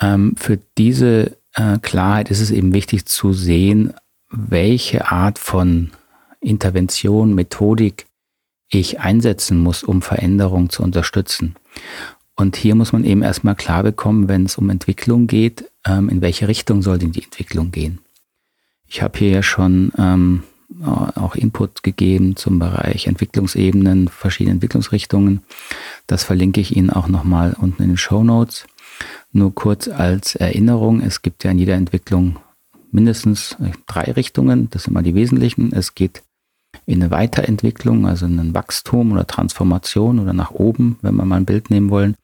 Ähm, 0.00 0.34
für 0.38 0.58
diese 0.78 1.36
äh, 1.52 1.76
Klarheit 1.82 2.30
ist 2.30 2.40
es 2.40 2.50
eben 2.50 2.72
wichtig 2.72 3.04
zu 3.04 3.34
sehen, 3.34 3.92
welche 4.30 5.10
Art 5.12 5.38
von 5.38 5.90
Intervention, 6.40 7.34
Methodik 7.34 8.06
ich 8.70 9.00
einsetzen 9.00 9.58
muss, 9.58 9.82
um 9.82 10.00
Veränderung 10.00 10.70
zu 10.70 10.82
unterstützen. 10.82 11.56
Und 12.36 12.56
hier 12.56 12.74
muss 12.74 12.94
man 12.94 13.04
eben 13.04 13.20
erstmal 13.20 13.54
klar 13.54 13.82
bekommen, 13.82 14.28
wenn 14.28 14.46
es 14.46 14.56
um 14.56 14.70
Entwicklung 14.70 15.26
geht, 15.26 15.70
ähm, 15.84 16.08
in 16.08 16.22
welche 16.22 16.48
Richtung 16.48 16.80
soll 16.80 16.96
denn 16.96 17.12
die 17.12 17.24
Entwicklung 17.24 17.70
gehen. 17.70 17.98
Ich 18.86 19.02
habe 19.02 19.18
hier 19.18 19.28
ja 19.28 19.42
schon 19.42 19.92
ähm, 19.98 20.42
auch 20.84 21.34
Input 21.34 21.82
gegeben 21.82 22.36
zum 22.36 22.58
Bereich 22.58 23.06
Entwicklungsebenen, 23.06 24.08
verschiedene 24.08 24.54
Entwicklungsrichtungen. 24.54 25.42
Das 26.06 26.24
verlinke 26.24 26.60
ich 26.60 26.76
Ihnen 26.76 26.90
auch 26.90 27.08
nochmal 27.08 27.56
unten 27.58 27.82
in 27.82 27.88
den 27.90 27.96
Show 27.96 28.22
Notes. 28.22 28.66
Nur 29.32 29.54
kurz 29.54 29.88
als 29.88 30.34
Erinnerung, 30.34 31.00
es 31.00 31.22
gibt 31.22 31.44
ja 31.44 31.50
in 31.50 31.58
jeder 31.58 31.74
Entwicklung 31.74 32.36
mindestens 32.92 33.56
drei 33.86 34.12
Richtungen, 34.12 34.68
das 34.70 34.84
sind 34.84 34.94
mal 34.94 35.02
die 35.02 35.14
wesentlichen. 35.14 35.72
Es 35.72 35.94
geht 35.94 36.22
in 36.86 37.02
eine 37.02 37.10
Weiterentwicklung, 37.10 38.06
also 38.06 38.26
in 38.26 38.38
ein 38.38 38.54
Wachstum 38.54 39.12
oder 39.12 39.26
Transformation 39.26 40.18
oder 40.18 40.32
nach 40.32 40.50
oben, 40.50 40.98
wenn 41.02 41.14
wir 41.14 41.24
mal 41.24 41.36
ein 41.36 41.46
Bild 41.46 41.70
nehmen 41.70 41.90
wollen. 41.90 42.16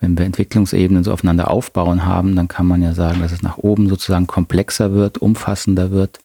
Wenn 0.00 0.16
wir 0.16 0.24
Entwicklungsebenen 0.24 1.04
so 1.04 1.12
aufeinander 1.12 1.50
aufbauen 1.50 2.04
haben, 2.06 2.34
dann 2.34 2.48
kann 2.48 2.66
man 2.66 2.82
ja 2.82 2.94
sagen, 2.94 3.20
dass 3.20 3.32
es 3.32 3.42
nach 3.42 3.58
oben 3.58 3.88
sozusagen 3.88 4.26
komplexer 4.26 4.92
wird, 4.92 5.18
umfassender 5.18 5.90
wird. 5.90 6.20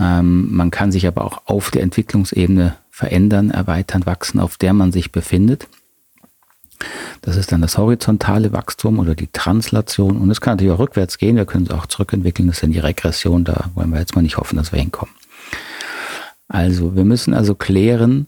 Ähm, 0.00 0.54
man 0.54 0.70
kann 0.70 0.90
sich 0.90 1.06
aber 1.06 1.24
auch 1.24 1.42
auf 1.44 1.70
der 1.70 1.82
Entwicklungsebene 1.82 2.76
verändern, 2.90 3.50
erweitern, 3.50 4.06
wachsen, 4.06 4.40
auf 4.40 4.56
der 4.56 4.72
man 4.72 4.92
sich 4.92 5.12
befindet. 5.12 5.68
Das 7.20 7.36
ist 7.36 7.52
dann 7.52 7.60
das 7.60 7.76
horizontale 7.76 8.52
Wachstum 8.52 8.98
oder 8.98 9.14
die 9.14 9.28
Translation. 9.30 10.16
Und 10.16 10.30
es 10.30 10.40
kann 10.40 10.54
natürlich 10.54 10.72
auch 10.72 10.78
rückwärts 10.78 11.18
gehen. 11.18 11.36
Wir 11.36 11.44
können 11.44 11.66
es 11.66 11.70
auch 11.70 11.86
zurückentwickeln. 11.86 12.48
Das 12.48 12.56
ist 12.56 12.62
dann 12.62 12.72
die 12.72 12.78
Regression. 12.78 13.44
Da 13.44 13.70
wollen 13.74 13.90
wir 13.90 14.00
jetzt 14.00 14.16
mal 14.16 14.22
nicht 14.22 14.38
hoffen, 14.38 14.56
dass 14.56 14.72
wir 14.72 14.80
hinkommen. 14.80 15.14
Also, 16.48 16.96
wir 16.96 17.04
müssen 17.04 17.34
also 17.34 17.54
klären, 17.54 18.26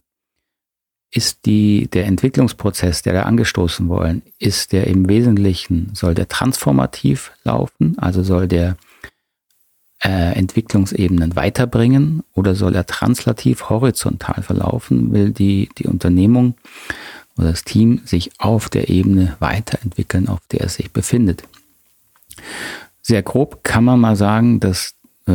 ist 1.11 1.45
die, 1.47 1.89
der 1.89 2.07
Entwicklungsprozess, 2.07 3.03
der 3.03 3.13
da 3.13 3.23
angestoßen 3.23 3.89
wollen, 3.89 4.23
ist 4.39 4.73
der 4.73 4.87
im 4.87 5.09
Wesentlichen, 5.09 5.91
soll 5.95 6.15
der 6.15 6.29
transformativ 6.29 7.33
laufen? 7.45 7.99
Also 7.99 8.23
soll 8.23 8.49
der 8.49 8.77
äh, 10.05 10.37
Entwicklungsebenen 10.37 11.37
weiterbringen 11.37 12.23
oder 12.35 12.55
soll 12.55 12.75
er 12.75 12.87
translativ 12.87 13.71
horizontal 13.71 14.43
verlaufen? 14.43 15.13
Will 15.13 15.31
die, 15.31 15.69
die 15.79 15.87
Unternehmung 15.87 16.55
oder 17.37 17.51
das 17.51 17.65
Team 17.65 18.01
sich 18.05 18.31
auf 18.39 18.69
der 18.69 18.89
Ebene 18.89 19.37
weiterentwickeln, 19.39 20.29
auf 20.29 20.41
der 20.51 20.63
es 20.63 20.75
sich 20.75 20.91
befindet. 20.91 21.43
Sehr 23.01 23.23
grob 23.23 23.65
kann 23.65 23.85
man 23.85 24.01
mal 24.01 24.17
sagen, 24.17 24.61
dass 24.61 24.95
äh, 25.27 25.33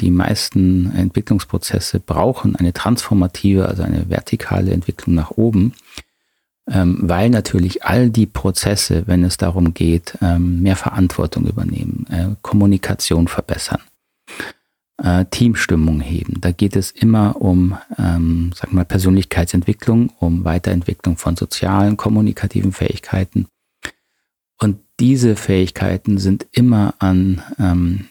die 0.00 0.10
meisten 0.10 0.94
Entwicklungsprozesse 0.94 2.00
brauchen 2.00 2.56
eine 2.56 2.72
transformative, 2.72 3.68
also 3.68 3.82
eine 3.82 4.08
vertikale 4.10 4.72
Entwicklung 4.72 5.14
nach 5.14 5.30
oben, 5.32 5.74
ähm, 6.70 6.98
weil 7.02 7.30
natürlich 7.30 7.84
all 7.84 8.10
die 8.10 8.26
Prozesse, 8.26 9.04
wenn 9.06 9.24
es 9.24 9.36
darum 9.36 9.72
geht, 9.74 10.18
ähm, 10.20 10.62
mehr 10.62 10.76
Verantwortung 10.76 11.46
übernehmen, 11.46 12.06
äh, 12.10 12.28
Kommunikation 12.42 13.26
verbessern, 13.28 13.80
äh, 15.02 15.24
Teamstimmung 15.26 16.00
heben. 16.00 16.40
Da 16.40 16.50
geht 16.50 16.76
es 16.76 16.90
immer 16.90 17.40
um, 17.40 17.78
ähm, 17.98 18.52
sag 18.54 18.72
mal, 18.72 18.84
Persönlichkeitsentwicklung, 18.84 20.10
um 20.18 20.44
Weiterentwicklung 20.44 21.16
von 21.16 21.36
sozialen, 21.36 21.96
kommunikativen 21.96 22.72
Fähigkeiten. 22.72 23.46
Und 24.60 24.78
diese 24.98 25.36
Fähigkeiten 25.36 26.18
sind 26.18 26.46
immer 26.50 26.94
an 26.98 27.42
ähm, 27.58 28.08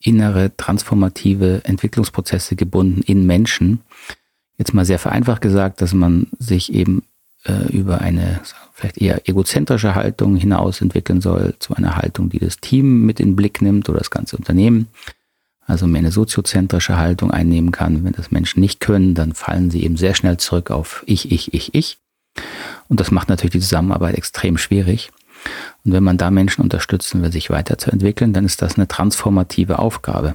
innere 0.00 0.56
transformative 0.56 1.62
Entwicklungsprozesse 1.64 2.56
gebunden 2.56 3.02
in 3.02 3.26
Menschen. 3.26 3.80
Jetzt 4.56 4.74
mal 4.74 4.84
sehr 4.84 4.98
vereinfacht 4.98 5.42
gesagt, 5.42 5.82
dass 5.82 5.92
man 5.92 6.28
sich 6.38 6.72
eben 6.72 7.02
äh, 7.44 7.70
über 7.70 8.00
eine 8.00 8.40
vielleicht 8.72 8.98
eher 8.98 9.28
egozentrische 9.28 9.94
Haltung 9.94 10.36
hinaus 10.36 10.80
entwickeln 10.80 11.20
soll, 11.20 11.54
zu 11.58 11.74
einer 11.74 11.96
Haltung, 11.96 12.30
die 12.30 12.38
das 12.38 12.58
Team 12.58 13.04
mit 13.04 13.20
in 13.20 13.30
den 13.30 13.36
Blick 13.36 13.62
nimmt 13.62 13.88
oder 13.88 13.98
das 13.98 14.10
ganze 14.10 14.36
Unternehmen 14.36 14.88
also 15.66 15.86
mehr 15.86 16.00
eine 16.00 16.12
soziozentrische 16.12 16.96
Haltung 16.96 17.30
einnehmen 17.30 17.70
kann. 17.70 18.04
Wenn 18.04 18.12
das 18.12 18.30
Menschen 18.30 18.60
nicht 18.60 18.80
können, 18.80 19.14
dann 19.14 19.32
fallen 19.32 19.70
sie 19.70 19.84
eben 19.84 19.96
sehr 19.96 20.14
schnell 20.14 20.36
zurück 20.36 20.70
auf 20.70 21.02
ich, 21.06 21.32
ich, 21.32 21.54
ich, 21.54 21.74
ich. 21.74 21.98
Und 22.88 23.00
das 23.00 23.10
macht 23.10 23.28
natürlich 23.28 23.52
die 23.52 23.60
Zusammenarbeit 23.60 24.16
extrem 24.16 24.58
schwierig. 24.58 25.10
Und 25.84 25.92
wenn 25.92 26.04
man 26.04 26.18
da 26.18 26.30
Menschen 26.30 26.62
unterstützen 26.62 27.22
will, 27.22 27.32
sich 27.32 27.50
weiterzuentwickeln, 27.50 28.32
dann 28.32 28.44
ist 28.44 28.62
das 28.62 28.76
eine 28.76 28.88
transformative 28.88 29.78
Aufgabe. 29.78 30.34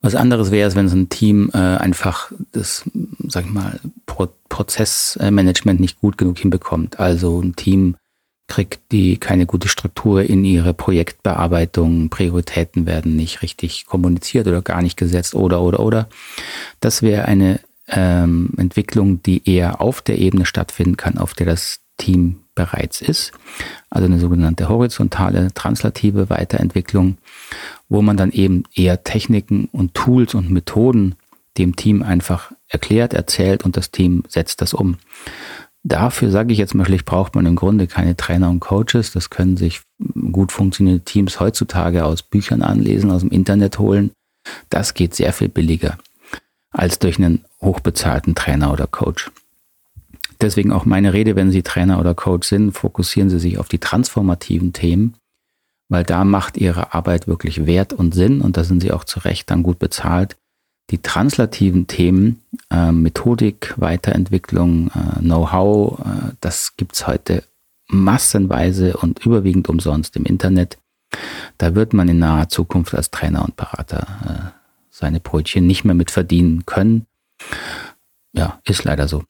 Was 0.00 0.14
anderes 0.14 0.50
wäre 0.50 0.68
es, 0.68 0.76
wenn 0.76 0.88
so 0.88 0.96
ein 0.96 1.08
Team 1.08 1.50
äh, 1.52 1.58
einfach 1.58 2.30
das, 2.52 2.84
sag 3.26 3.44
ich 3.44 3.50
mal, 3.50 3.80
Pro 4.04 4.28
Prozessmanagement 4.48 5.80
nicht 5.80 6.00
gut 6.00 6.16
genug 6.16 6.38
hinbekommt. 6.38 7.00
Also 7.00 7.40
ein 7.40 7.56
Team 7.56 7.96
kriegt 8.48 8.92
die 8.92 9.16
keine 9.16 9.46
gute 9.46 9.68
Struktur 9.68 10.22
in 10.22 10.44
ihre 10.44 10.72
Projektbearbeitung, 10.72 12.10
Prioritäten 12.10 12.86
werden 12.86 13.16
nicht 13.16 13.42
richtig 13.42 13.86
kommuniziert 13.86 14.46
oder 14.46 14.62
gar 14.62 14.82
nicht 14.82 14.96
gesetzt 14.96 15.34
oder 15.34 15.60
oder 15.62 15.80
oder. 15.80 16.08
Das 16.80 17.02
wäre 17.02 17.24
eine 17.24 17.60
ähm, 17.88 18.50
Entwicklung, 18.56 19.22
die 19.22 19.48
eher 19.48 19.80
auf 19.80 20.00
der 20.00 20.18
Ebene 20.18 20.46
stattfinden 20.46 20.96
kann, 20.96 21.18
auf 21.18 21.34
der 21.34 21.46
das 21.46 21.80
Team 21.96 22.40
bereits 22.54 23.00
ist. 23.00 23.32
Also 23.90 24.06
eine 24.06 24.18
sogenannte 24.18 24.68
horizontale, 24.68 25.52
translative 25.54 26.30
Weiterentwicklung, 26.30 27.18
wo 27.88 28.02
man 28.02 28.16
dann 28.16 28.32
eben 28.32 28.64
eher 28.74 29.04
Techniken 29.04 29.68
und 29.72 29.94
Tools 29.94 30.34
und 30.34 30.50
Methoden 30.50 31.14
dem 31.58 31.76
Team 31.76 32.02
einfach 32.02 32.52
erklärt, 32.68 33.14
erzählt 33.14 33.64
und 33.64 33.76
das 33.76 33.90
Team 33.90 34.24
setzt 34.28 34.60
das 34.60 34.74
um. 34.74 34.96
Dafür 35.88 36.32
sage 36.32 36.52
ich 36.52 36.58
jetzt 36.58 36.74
mal 36.74 36.84
schlicht, 36.84 37.04
braucht 37.04 37.36
man 37.36 37.46
im 37.46 37.54
Grunde 37.54 37.86
keine 37.86 38.16
Trainer 38.16 38.50
und 38.50 38.58
Coaches. 38.58 39.12
Das 39.12 39.30
können 39.30 39.56
sich 39.56 39.82
gut 40.32 40.50
funktionierende 40.50 41.04
Teams 41.04 41.38
heutzutage 41.38 42.04
aus 42.04 42.24
Büchern 42.24 42.62
anlesen, 42.62 43.12
aus 43.12 43.20
dem 43.20 43.30
Internet 43.30 43.78
holen. 43.78 44.10
Das 44.68 44.94
geht 44.94 45.14
sehr 45.14 45.32
viel 45.32 45.48
billiger 45.48 45.96
als 46.72 46.98
durch 46.98 47.18
einen 47.18 47.44
hochbezahlten 47.60 48.34
Trainer 48.34 48.72
oder 48.72 48.88
Coach. 48.88 49.30
Deswegen 50.40 50.72
auch 50.72 50.86
meine 50.86 51.12
Rede, 51.12 51.36
wenn 51.36 51.52
Sie 51.52 51.62
Trainer 51.62 52.00
oder 52.00 52.14
Coach 52.14 52.48
sind, 52.48 52.72
fokussieren 52.72 53.30
Sie 53.30 53.38
sich 53.38 53.58
auf 53.58 53.68
die 53.68 53.78
transformativen 53.78 54.72
Themen, 54.72 55.14
weil 55.88 56.02
da 56.02 56.24
macht 56.24 56.56
Ihre 56.56 56.94
Arbeit 56.94 57.28
wirklich 57.28 57.64
Wert 57.64 57.92
und 57.92 58.12
Sinn 58.12 58.40
und 58.40 58.56
da 58.56 58.64
sind 58.64 58.80
Sie 58.80 58.90
auch 58.90 59.04
zu 59.04 59.20
Recht 59.20 59.52
dann 59.52 59.62
gut 59.62 59.78
bezahlt 59.78 60.36
die 60.90 60.98
translativen 60.98 61.86
Themen, 61.86 62.42
äh, 62.70 62.92
Methodik, 62.92 63.74
Weiterentwicklung, 63.76 64.88
äh, 64.88 65.20
Know-how, 65.20 65.98
äh, 66.00 66.32
das 66.40 66.72
es 66.92 67.06
heute 67.06 67.42
massenweise 67.88 68.96
und 68.96 69.24
überwiegend 69.24 69.68
umsonst 69.68 70.16
im 70.16 70.24
Internet. 70.24 70.78
Da 71.58 71.74
wird 71.74 71.92
man 71.92 72.08
in 72.08 72.18
naher 72.18 72.48
Zukunft 72.48 72.94
als 72.94 73.10
Trainer 73.10 73.44
und 73.44 73.56
Berater 73.56 74.06
äh, 74.26 74.60
seine 74.90 75.20
Brötchen 75.20 75.66
nicht 75.66 75.84
mehr 75.84 75.94
mit 75.94 76.10
verdienen 76.10 76.66
können. 76.66 77.06
Ja, 78.32 78.60
ist 78.64 78.84
leider 78.84 79.08
so. 79.08 79.24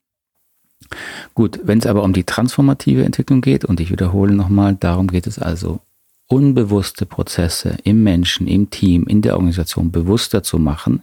Gut, 1.35 1.61
wenn 1.65 1.79
es 1.79 1.87
aber 1.87 2.03
um 2.03 2.13
die 2.13 2.25
transformative 2.25 3.05
Entwicklung 3.05 3.41
geht, 3.41 3.65
und 3.65 3.81
ich 3.81 3.91
wiederhole 3.91 4.35
nochmal, 4.35 4.75
darum 4.75 5.09
geht 5.09 5.27
es 5.27 5.39
also, 5.39 5.81
unbewusste 6.29 7.07
Prozesse 7.07 7.77
im 7.85 8.03
Menschen, 8.03 8.47
im 8.47 8.71
Team, 8.71 9.05
in 9.05 9.23
der 9.23 9.35
Organisation 9.35 9.91
bewusster 9.91 10.43
zu 10.43 10.59
machen, 10.59 11.03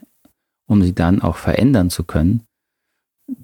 um 0.67 0.81
sie 0.83 0.93
dann 0.93 1.21
auch 1.21 1.37
verändern 1.37 1.89
zu 1.89 2.03
können, 2.03 2.45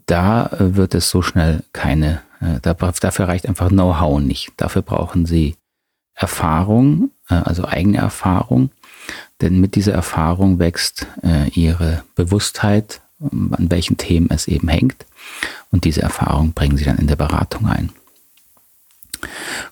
da 0.06 0.48
äh, 0.48 0.76
wird 0.76 0.96
es 0.96 1.10
so 1.10 1.22
schnell 1.22 1.64
keine, 1.74 2.22
äh, 2.42 2.60
dafür 2.62 3.28
reicht 3.28 3.48
einfach 3.48 3.70
Know-how 3.70 4.20
nicht. 4.20 4.52
Dafür 4.58 4.82
brauchen 4.82 5.26
sie 5.26 5.56
Erfahrung, 6.14 7.12
äh, 7.30 7.36
also 7.36 7.66
eigene 7.66 7.98
Erfahrung, 7.98 8.72
denn 9.42 9.60
mit 9.60 9.76
dieser 9.76 9.94
Erfahrung 9.94 10.60
wächst 10.60 11.08
ihre 11.54 12.04
Bewusstheit, 12.16 13.02
ähm, 13.22 13.56
an 13.58 13.72
welchen 13.72 13.98
Themen 13.98 14.30
es 14.30 14.48
eben 14.48 14.68
hängt. 14.68 15.06
Und 15.72 15.86
diese 15.86 16.02
Erfahrung 16.02 16.54
bringen 16.54 16.78
sie 16.78 16.84
dann 16.84 16.98
in 16.98 17.08
der 17.08 17.16
Beratung 17.16 17.68
ein. 17.68 17.92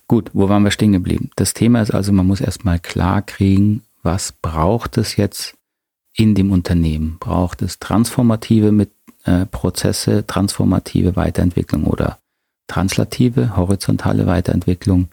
Gut, 0.08 0.30
wo 0.34 0.48
waren 0.50 0.63
wir 0.63 0.72
stehen 0.72 0.94
geblieben? 0.94 1.32
Das 1.36 1.54
Thema 1.54 1.82
ist 1.82 1.92
also, 1.92 2.12
man 2.13 2.27
muss 2.27 2.42
erstmal 2.42 2.80
klar 2.80 3.22
kriegen, 3.22 3.84
was 4.04 4.32
braucht 4.32 4.98
es 4.98 5.18
jetzt 5.18 5.57
in 6.18 6.36
dem 6.36 6.52
Unternehmen? 6.52 7.18
Braucht 7.20 7.62
es 7.62 7.80
transformative 7.80 8.74
mit, 8.74 8.92
äh, 9.24 9.46
Prozesse, 9.46 10.26
transformative 10.28 11.16
Weiterentwicklung 11.16 11.86
oder 11.86 12.20
translative, 12.68 13.56
horizontale 13.56 14.26
Weiterentwicklung? 14.26 15.08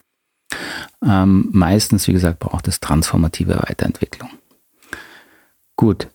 Ähm, 1.05 1.49
meistens, 1.53 2.09
wie 2.09 2.13
gesagt, 2.13 2.41
braucht 2.41 2.67
es 2.67 2.81
transformative 2.81 3.57
Weiterentwicklung. 3.69 4.31
Gut, 5.77 6.09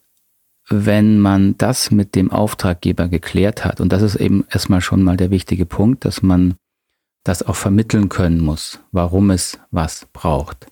wenn 0.70 1.20
man 1.20 1.58
das 1.58 1.92
mit 1.92 2.16
dem 2.16 2.32
Auftraggeber 2.32 3.08
geklärt 3.08 3.66
hat, 3.66 3.82
und 3.82 3.92
das 3.92 4.02
ist 4.02 4.16
eben 4.16 4.46
erstmal 4.50 4.82
schon 4.82 5.04
mal 5.04 5.18
der 5.18 5.32
wichtige 5.32 5.66
Punkt, 5.66 6.06
dass 6.06 6.22
man 6.22 6.56
das 7.24 7.44
auch 7.44 7.56
vermitteln 7.56 8.10
können 8.10 8.40
muss, 8.40 8.80
warum 8.92 9.32
es 9.32 9.60
was 9.72 10.08
braucht. 10.14 10.68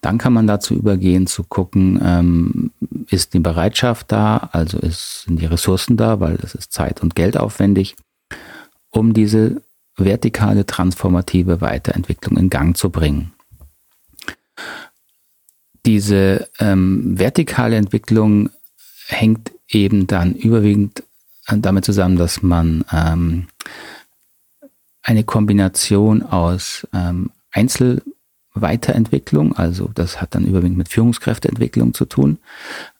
Dann 0.00 0.18
kann 0.18 0.32
man 0.32 0.46
dazu 0.46 0.74
übergehen 0.74 1.26
zu 1.26 1.44
gucken, 1.44 2.00
ähm, 2.02 2.70
ist 3.10 3.34
die 3.34 3.40
Bereitschaft 3.40 4.10
da, 4.10 4.48
also 4.52 4.78
ist, 4.78 5.22
sind 5.22 5.40
die 5.40 5.46
Ressourcen 5.46 5.96
da, 5.96 6.20
weil 6.20 6.38
es 6.42 6.54
ist 6.54 6.72
Zeit 6.72 7.02
und 7.02 7.14
Geld 7.14 7.36
aufwendig, 7.36 7.96
um 8.90 9.12
diese 9.12 9.62
vertikale 9.96 10.66
transformative 10.66 11.60
Weiterentwicklung 11.60 12.36
in 12.36 12.50
Gang 12.50 12.76
zu 12.76 12.90
bringen. 12.90 13.32
Diese 15.84 16.48
ähm, 16.58 17.18
vertikale 17.18 17.76
Entwicklung 17.76 18.50
hängt 19.06 19.52
eben 19.68 20.06
dann 20.06 20.34
überwiegend 20.34 21.02
damit 21.46 21.84
zusammen, 21.84 22.16
dass 22.16 22.42
man 22.42 22.84
ähm, 22.92 23.46
eine 25.02 25.22
Kombination 25.22 26.22
aus 26.24 26.86
ähm, 26.92 27.30
Einzel 27.52 28.02
Weiterentwicklung, 28.60 29.56
also 29.56 29.90
das 29.94 30.20
hat 30.20 30.34
dann 30.34 30.44
überwiegend 30.44 30.78
mit 30.78 30.88
Führungskräfteentwicklung 30.88 31.94
zu 31.94 32.04
tun, 32.04 32.38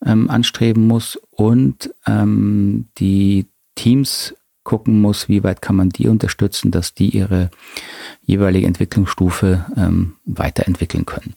ähm, 0.04 0.30
anstreben 0.30 0.86
muss 0.86 1.18
und 1.30 1.92
ähm, 2.06 2.88
die 2.98 3.46
Teams 3.74 4.34
gucken 4.64 5.00
muss, 5.00 5.28
wie 5.28 5.44
weit 5.44 5.62
kann 5.62 5.76
man 5.76 5.90
die 5.90 6.08
unterstützen, 6.08 6.70
dass 6.70 6.92
die 6.92 7.10
ihre 7.10 7.50
jeweilige 8.22 8.66
Entwicklungsstufe 8.66 9.64
ähm, 9.76 10.14
weiterentwickeln 10.24 11.06
können. 11.06 11.34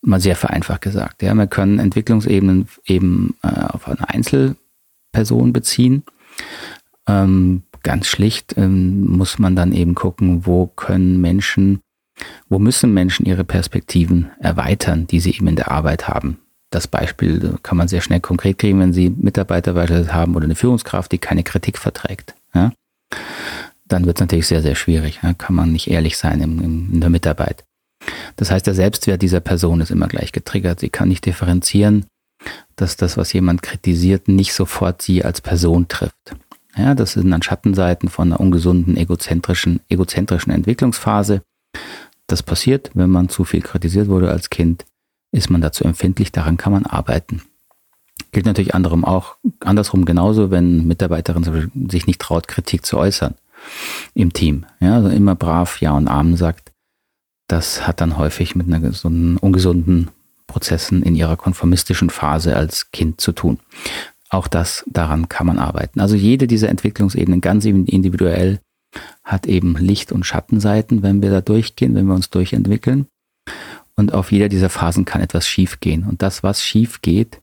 Mal 0.00 0.20
sehr 0.20 0.36
vereinfacht 0.36 0.82
gesagt. 0.82 1.22
Ja, 1.22 1.34
wir 1.34 1.46
können 1.48 1.78
Entwicklungsebenen 1.78 2.68
eben 2.86 3.34
äh, 3.42 3.48
auf 3.48 3.88
eine 3.88 4.08
Einzelperson 4.08 5.52
beziehen. 5.52 6.04
Ähm, 7.08 7.64
ganz 7.82 8.06
schlicht 8.06 8.56
ähm, 8.56 9.06
muss 9.06 9.38
man 9.38 9.56
dann 9.56 9.72
eben 9.72 9.94
gucken, 9.94 10.46
wo 10.46 10.66
können 10.66 11.20
Menschen, 11.20 11.80
wo 12.48 12.58
müssen 12.58 12.92
Menschen 12.94 13.26
ihre 13.26 13.44
Perspektiven 13.44 14.30
erweitern, 14.40 15.06
die 15.06 15.20
sie 15.20 15.34
eben 15.34 15.48
in 15.48 15.56
der 15.56 15.70
Arbeit 15.70 16.08
haben. 16.08 16.38
Das 16.70 16.86
Beispiel 16.86 17.58
kann 17.62 17.76
man 17.76 17.88
sehr 17.88 18.00
schnell 18.00 18.20
konkret 18.20 18.58
kriegen, 18.58 18.80
wenn 18.80 18.94
Sie 18.94 19.10
Mitarbeiter 19.10 19.74
haben 20.12 20.34
oder 20.34 20.46
eine 20.46 20.54
Führungskraft, 20.54 21.12
die 21.12 21.18
keine 21.18 21.42
Kritik 21.42 21.76
verträgt. 21.76 22.34
Ja? 22.54 22.72
Dann 23.86 24.06
wird 24.06 24.16
es 24.16 24.20
natürlich 24.20 24.46
sehr, 24.46 24.62
sehr 24.62 24.74
schwierig. 24.74 25.20
Ja? 25.22 25.34
Kann 25.34 25.54
man 25.54 25.70
nicht 25.70 25.90
ehrlich 25.90 26.16
sein 26.16 26.40
in, 26.40 26.92
in 26.94 27.00
der 27.00 27.10
Mitarbeit. 27.10 27.64
Das 28.36 28.50
heißt, 28.50 28.66
der 28.66 28.74
Selbstwert 28.74 29.20
dieser 29.20 29.40
Person 29.40 29.82
ist 29.82 29.90
immer 29.90 30.08
gleich 30.08 30.32
getriggert. 30.32 30.80
Sie 30.80 30.88
kann 30.88 31.08
nicht 31.08 31.26
differenzieren, 31.26 32.06
dass 32.76 32.96
das, 32.96 33.18
was 33.18 33.34
jemand 33.34 33.62
kritisiert, 33.62 34.28
nicht 34.28 34.54
sofort 34.54 35.02
sie 35.02 35.24
als 35.24 35.42
Person 35.42 35.88
trifft. 35.88 36.34
Ja, 36.76 36.94
das 36.94 37.12
sind 37.12 37.30
dann 37.30 37.42
Schattenseiten 37.42 38.08
von 38.08 38.32
einer 38.32 38.40
ungesunden, 38.40 38.96
egozentrischen, 38.96 39.80
egozentrischen 39.90 40.52
Entwicklungsphase. 40.52 41.42
Das 42.32 42.42
passiert, 42.42 42.92
wenn 42.94 43.10
man 43.10 43.28
zu 43.28 43.44
viel 43.44 43.60
kritisiert 43.60 44.08
wurde 44.08 44.30
als 44.30 44.48
Kind, 44.48 44.86
ist 45.32 45.50
man 45.50 45.60
dazu 45.60 45.84
empfindlich, 45.84 46.32
daran 46.32 46.56
kann 46.56 46.72
man 46.72 46.86
arbeiten. 46.86 47.42
Gilt 48.30 48.46
natürlich 48.46 48.74
anderem 48.74 49.04
auch, 49.04 49.36
andersrum 49.60 50.06
genauso, 50.06 50.50
wenn 50.50 50.86
Mitarbeiterin 50.86 51.70
sich 51.90 52.06
nicht 52.06 52.22
traut, 52.22 52.48
Kritik 52.48 52.86
zu 52.86 52.96
äußern 52.96 53.34
im 54.14 54.32
Team. 54.32 54.64
Ja, 54.80 54.94
also 54.94 55.10
immer 55.10 55.34
brav 55.34 55.82
Ja 55.82 55.92
und 55.92 56.08
Amen 56.08 56.38
sagt. 56.38 56.72
Das 57.48 57.86
hat 57.86 58.00
dann 58.00 58.16
häufig 58.16 58.56
mit 58.56 58.66
einer 58.66 58.80
gesunden, 58.80 59.36
ungesunden 59.36 60.10
Prozessen 60.46 61.02
in 61.02 61.14
ihrer 61.14 61.36
konformistischen 61.36 62.08
Phase 62.08 62.56
als 62.56 62.90
Kind 62.92 63.20
zu 63.20 63.32
tun. 63.32 63.58
Auch 64.30 64.48
das, 64.48 64.84
daran 64.86 65.28
kann 65.28 65.46
man 65.46 65.58
arbeiten. 65.58 66.00
Also 66.00 66.16
jede 66.16 66.46
dieser 66.46 66.70
Entwicklungsebenen 66.70 67.42
ganz 67.42 67.66
individuell 67.66 68.60
hat 69.24 69.46
eben 69.46 69.76
Licht- 69.76 70.12
und 70.12 70.24
Schattenseiten, 70.24 71.02
wenn 71.02 71.22
wir 71.22 71.30
da 71.30 71.40
durchgehen, 71.40 71.94
wenn 71.94 72.06
wir 72.06 72.14
uns 72.14 72.30
durchentwickeln. 72.30 73.06
Und 73.96 74.14
auf 74.14 74.32
jeder 74.32 74.48
dieser 74.48 74.68
Phasen 74.68 75.04
kann 75.04 75.20
etwas 75.20 75.46
schief 75.46 75.80
gehen. 75.80 76.04
Und 76.04 76.22
das, 76.22 76.42
was 76.42 76.62
schief 76.62 77.02
geht, 77.02 77.40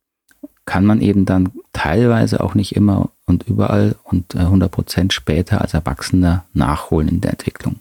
kann 0.66 0.86
man 0.86 1.02
eben 1.02 1.26
dann 1.26 1.52
teilweise 1.74 2.44
auch 2.44 2.54
nicht 2.54 2.76
immer 2.76 3.10
und 3.26 3.48
überall 3.48 3.96
und 4.04 4.36
100 4.36 4.68
äh, 4.68 4.72
Prozent 4.72 5.14
später 5.14 5.62
als 5.62 5.74
Erwachsener 5.74 6.46
nachholen 6.54 7.08
in 7.08 7.22
der 7.22 7.32
Entwicklung. 7.32 7.78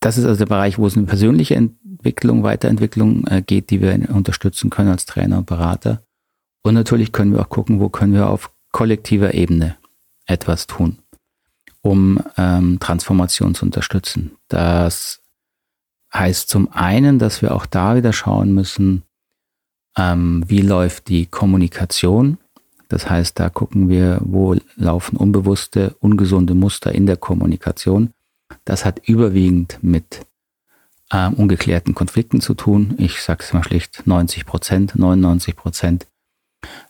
Das 0.00 0.18
ist 0.18 0.24
also 0.24 0.38
der 0.38 0.46
Bereich, 0.46 0.78
wo 0.78 0.86
es 0.86 0.96
eine 0.96 1.06
persönliche 1.06 1.54
Entwicklung, 1.54 2.42
Weiterentwicklung 2.42 3.26
äh, 3.26 3.42
geht, 3.42 3.70
die 3.70 3.80
wir 3.80 3.92
unterstützen 4.10 4.70
können 4.70 4.90
als 4.90 5.06
Trainer 5.06 5.38
und 5.38 5.46
Berater. 5.46 6.02
Und 6.62 6.74
natürlich 6.74 7.10
können 7.10 7.32
wir 7.32 7.40
auch 7.40 7.48
gucken, 7.48 7.80
wo 7.80 7.88
können 7.88 8.12
wir 8.12 8.28
auf 8.28 8.50
kollektiver 8.72 9.34
Ebene 9.34 9.76
etwas 10.26 10.66
tun, 10.66 10.98
um 11.82 12.20
ähm, 12.36 12.78
Transformation 12.80 13.54
zu 13.54 13.64
unterstützen. 13.64 14.36
Das 14.48 15.20
heißt 16.12 16.48
zum 16.48 16.72
einen, 16.72 17.18
dass 17.18 17.42
wir 17.42 17.54
auch 17.54 17.66
da 17.66 17.96
wieder 17.96 18.12
schauen 18.12 18.54
müssen, 18.54 19.02
ähm, 19.96 20.44
wie 20.46 20.60
läuft 20.60 21.08
die 21.08 21.26
Kommunikation. 21.26 22.38
Das 22.88 23.08
heißt, 23.10 23.38
da 23.38 23.48
gucken 23.48 23.88
wir, 23.88 24.20
wo 24.22 24.56
laufen 24.76 25.16
unbewusste, 25.16 25.96
ungesunde 26.00 26.54
Muster 26.54 26.92
in 26.92 27.06
der 27.06 27.16
Kommunikation. 27.16 28.12
Das 28.64 28.84
hat 28.84 29.08
überwiegend 29.08 29.78
mit 29.82 30.26
ähm, 31.12 31.34
ungeklärten 31.34 31.94
Konflikten 31.94 32.40
zu 32.40 32.54
tun. 32.54 32.94
Ich 32.98 33.22
sage 33.22 33.42
es 33.42 33.52
mal 33.52 33.64
schlicht, 33.64 34.06
90 34.06 34.46
Prozent, 34.46 34.96
99 34.96 35.56
Prozent 35.56 36.06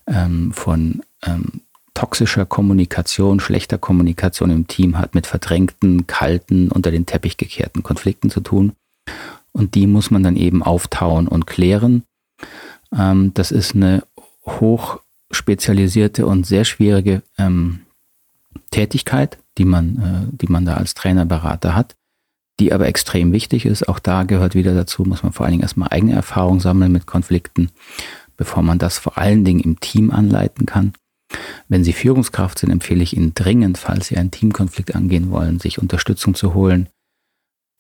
ähm, 0.07 0.53
von 0.53 1.03
ähm, 1.23 1.62
toxischer 1.95 2.45
Kommunikation, 2.45 3.41
schlechter 3.41 3.79
Kommunikation 3.79 4.51
im 4.51 4.67
Team 4.67 4.99
hat 4.99 5.15
mit 5.15 5.27
verdrängten, 5.27 6.07
kalten, 6.07 6.71
unter 6.71 6.91
den 6.91 7.07
Teppich 7.07 7.37
gekehrten 7.37 7.83
Konflikten 7.83 8.31
zu 8.31 8.41
tun. 8.41 8.73
Und 9.53 9.75
die 9.75 9.87
muss 9.87 10.11
man 10.11 10.23
dann 10.23 10.37
eben 10.37 10.63
auftauen 10.63 11.29
und 11.29 11.47
klären. 11.47 12.03
Ähm, 12.97 13.33
das 13.35 13.53
ist 13.53 13.75
eine 13.75 14.03
hoch 14.45 15.01
spezialisierte 15.31 16.27
und 16.27 16.47
sehr 16.47 16.65
schwierige 16.65 17.23
ähm, 17.39 17.81
Tätigkeit, 18.71 19.39
die 19.59 19.65
man, 19.65 20.31
äh, 20.33 20.37
die 20.37 20.49
man 20.49 20.65
da 20.65 20.75
als 20.75 20.95
Trainerberater 20.95 21.75
hat, 21.75 21.95
die 22.59 22.73
aber 22.73 22.89
extrem 22.89 23.33
wichtig 23.33 23.67
ist. 23.67 23.89
Auch 23.89 24.01
da 24.01 24.25
gehört 24.25 24.55
wieder 24.55 24.75
dazu, 24.75 25.05
muss 25.05 25.23
man 25.23 25.33
vor 25.33 25.47
allen 25.47 25.53
Dingen 25.53 25.63
erstmal 25.63 25.89
eigene 25.91 26.15
Erfahrung 26.15 26.61
sammeln 26.61 26.93
mit 26.93 27.07
Konflikten 27.07 27.71
bevor 28.37 28.63
man 28.63 28.79
das 28.79 28.99
vor 28.99 29.19
allen 29.19 29.45
Dingen 29.45 29.61
im 29.61 29.81
Team 29.81 30.11
anleiten 30.11 30.67
kann. 30.67 30.93
Wenn 31.68 31.85
Sie 31.85 31.92
Führungskraft 31.92 32.59
sind, 32.59 32.70
empfehle 32.70 33.03
ich 33.03 33.16
Ihnen 33.16 33.35
dringend, 33.35 33.79
falls 33.79 34.09
Sie 34.09 34.16
einen 34.16 34.31
Teamkonflikt 34.31 34.94
angehen 34.94 35.31
wollen, 35.31 35.61
sich 35.61 35.79
Unterstützung 35.79 36.35
zu 36.35 36.55
holen. 36.55 36.88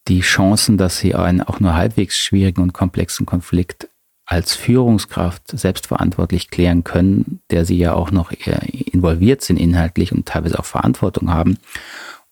Die 0.08 0.20
Chancen, 0.20 0.76
dass 0.76 0.98
Sie 0.98 1.14
einen 1.14 1.40
auch 1.40 1.60
nur 1.60 1.74
halbwegs 1.74 2.18
schwierigen 2.18 2.62
und 2.62 2.72
komplexen 2.72 3.26
Konflikt 3.26 3.88
als 4.26 4.54
Führungskraft 4.54 5.42
selbstverantwortlich 5.48 6.50
klären 6.50 6.84
können, 6.84 7.40
der 7.50 7.64
Sie 7.64 7.76
ja 7.76 7.94
auch 7.94 8.10
noch 8.10 8.32
involviert 8.32 9.42
sind 9.42 9.58
inhaltlich 9.58 10.12
und 10.12 10.26
teilweise 10.26 10.58
auch 10.58 10.64
Verantwortung 10.64 11.30
haben 11.30 11.58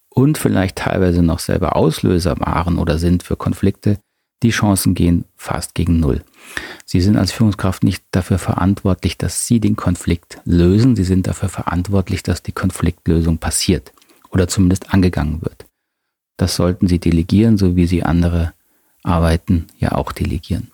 und 0.08 0.38
vielleicht 0.38 0.76
teilweise 0.76 1.22
noch 1.22 1.38
selber 1.38 1.76
Auslöser 1.76 2.38
waren 2.38 2.78
oder 2.78 2.98
sind 2.98 3.22
für 3.22 3.36
Konflikte, 3.36 3.98
die 4.42 4.50
Chancen 4.50 4.94
gehen 4.94 5.24
fast 5.36 5.74
gegen 5.74 6.00
Null. 6.00 6.22
Sie 6.84 7.00
sind 7.00 7.16
als 7.16 7.32
Führungskraft 7.32 7.84
nicht 7.84 8.04
dafür 8.10 8.38
verantwortlich, 8.38 9.16
dass 9.16 9.46
Sie 9.46 9.60
den 9.60 9.76
Konflikt 9.76 10.38
lösen. 10.44 10.96
Sie 10.96 11.04
sind 11.04 11.26
dafür 11.26 11.48
verantwortlich, 11.48 12.22
dass 12.22 12.42
die 12.42 12.52
Konfliktlösung 12.52 13.38
passiert 13.38 13.92
oder 14.30 14.48
zumindest 14.48 14.92
angegangen 14.92 15.42
wird. 15.42 15.66
Das 16.36 16.56
sollten 16.56 16.88
Sie 16.88 16.98
delegieren, 16.98 17.56
so 17.56 17.76
wie 17.76 17.86
Sie 17.86 18.02
andere 18.02 18.52
Arbeiten 19.02 19.66
ja 19.78 19.92
auch 19.92 20.12
delegieren. 20.12 20.70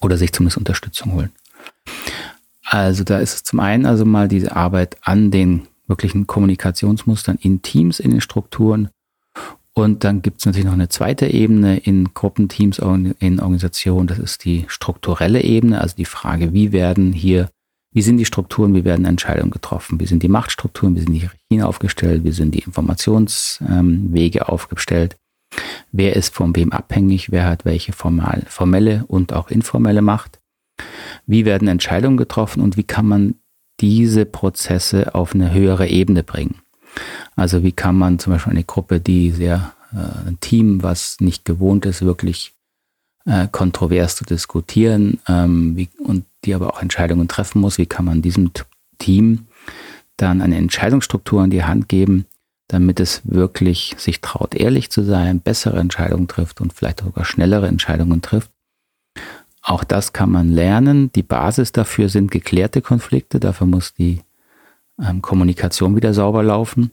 Oder 0.00 0.16
sich 0.16 0.32
zumindest 0.32 0.58
Unterstützung 0.58 1.12
holen. 1.12 1.32
Also 2.64 3.02
da 3.02 3.18
ist 3.18 3.34
es 3.34 3.42
zum 3.42 3.60
einen 3.60 3.86
also 3.86 4.04
mal 4.04 4.28
diese 4.28 4.54
Arbeit 4.54 4.96
an 5.02 5.30
den 5.30 5.66
wirklichen 5.88 6.26
Kommunikationsmustern 6.26 7.38
in 7.42 7.62
Teams, 7.62 7.98
in 7.98 8.12
den 8.12 8.20
Strukturen 8.20 8.90
und 9.80 10.04
dann 10.04 10.22
gibt 10.22 10.40
es 10.40 10.46
natürlich 10.46 10.66
noch 10.66 10.72
eine 10.72 10.88
zweite 10.88 11.26
Ebene 11.26 11.78
in 11.78 12.12
Gruppenteams, 12.14 12.78
in 12.78 13.40
Organisationen. 13.40 14.06
Das 14.06 14.18
ist 14.18 14.44
die 14.44 14.64
strukturelle 14.68 15.42
Ebene, 15.42 15.80
also 15.80 15.96
die 15.96 16.04
Frage, 16.04 16.52
wie 16.52 16.72
werden 16.72 17.12
hier, 17.12 17.50
wie 17.92 18.02
sind 18.02 18.18
die 18.18 18.24
Strukturen, 18.24 18.74
wie 18.74 18.84
werden 18.84 19.04
Entscheidungen 19.04 19.50
getroffen, 19.50 20.00
wie 20.00 20.06
sind 20.06 20.22
die 20.22 20.28
Machtstrukturen, 20.28 20.94
wie 20.96 21.00
sind 21.00 21.12
die 21.12 21.20
Hierarchien 21.20 21.62
aufgestellt, 21.62 22.24
wie 22.24 22.32
sind 22.32 22.54
die 22.54 22.60
Informationswege 22.60 24.38
ähm, 24.38 24.44
aufgestellt, 24.44 25.16
wer 25.92 26.16
ist 26.16 26.34
von 26.34 26.54
wem 26.56 26.72
abhängig, 26.72 27.30
wer 27.32 27.46
hat 27.46 27.64
welche 27.64 27.92
formal, 27.92 28.44
formelle 28.46 29.04
und 29.08 29.32
auch 29.32 29.50
informelle 29.50 30.02
Macht, 30.02 30.40
wie 31.26 31.44
werden 31.44 31.68
Entscheidungen 31.68 32.16
getroffen 32.16 32.62
und 32.62 32.76
wie 32.76 32.84
kann 32.84 33.06
man 33.06 33.34
diese 33.80 34.26
Prozesse 34.26 35.14
auf 35.14 35.34
eine 35.34 35.52
höhere 35.52 35.88
Ebene 35.88 36.22
bringen. 36.22 36.56
Also 37.36 37.62
wie 37.62 37.72
kann 37.72 37.96
man 37.96 38.18
zum 38.18 38.32
Beispiel 38.32 38.52
eine 38.52 38.64
Gruppe, 38.64 39.00
die 39.00 39.30
sehr, 39.30 39.72
äh, 39.92 40.28
ein 40.28 40.38
Team, 40.40 40.82
was 40.82 41.16
nicht 41.20 41.44
gewohnt 41.44 41.86
ist, 41.86 42.02
wirklich 42.02 42.52
äh, 43.26 43.48
kontrovers 43.50 44.16
zu 44.16 44.24
diskutieren 44.24 45.20
ähm, 45.28 45.76
wie, 45.76 45.88
und 45.98 46.24
die 46.44 46.54
aber 46.54 46.72
auch 46.72 46.82
Entscheidungen 46.82 47.28
treffen 47.28 47.60
muss, 47.60 47.78
wie 47.78 47.86
kann 47.86 48.04
man 48.04 48.22
diesem 48.22 48.50
Team 48.98 49.46
dann 50.16 50.42
eine 50.42 50.56
Entscheidungsstruktur 50.56 51.44
in 51.44 51.50
die 51.50 51.64
Hand 51.64 51.88
geben, 51.88 52.26
damit 52.68 53.00
es 53.00 53.22
wirklich 53.24 53.94
sich 53.98 54.20
traut, 54.20 54.54
ehrlich 54.54 54.90
zu 54.90 55.02
sein, 55.02 55.40
bessere 55.40 55.78
Entscheidungen 55.78 56.28
trifft 56.28 56.60
und 56.60 56.72
vielleicht 56.72 57.00
sogar 57.00 57.24
schnellere 57.24 57.68
Entscheidungen 57.68 58.22
trifft. 58.22 58.50
Auch 59.62 59.84
das 59.84 60.12
kann 60.12 60.30
man 60.30 60.50
lernen. 60.50 61.12
Die 61.12 61.22
Basis 61.22 61.72
dafür 61.72 62.08
sind 62.08 62.30
geklärte 62.30 62.80
Konflikte. 62.80 63.40
Dafür 63.40 63.66
muss 63.66 63.92
die 63.92 64.20
ähm, 65.02 65.22
Kommunikation 65.22 65.96
wieder 65.96 66.14
sauber 66.14 66.42
laufen. 66.42 66.90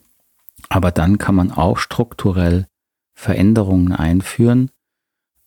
Aber 0.68 0.90
dann 0.90 1.18
kann 1.18 1.34
man 1.34 1.50
auch 1.50 1.78
strukturell 1.78 2.66
Veränderungen 3.14 3.92
einführen, 3.92 4.70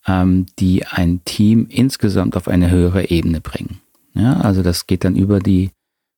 ähm, 0.07 0.45
die 0.59 0.85
ein 0.85 1.23
Team 1.25 1.67
insgesamt 1.69 2.35
auf 2.35 2.47
eine 2.47 2.69
höhere 2.69 3.09
Ebene 3.09 3.41
bringen. 3.41 3.79
Ja, 4.13 4.37
also 4.37 4.61
das 4.61 4.87
geht 4.87 5.03
dann 5.03 5.15
über 5.15 5.39
die, 5.39 5.71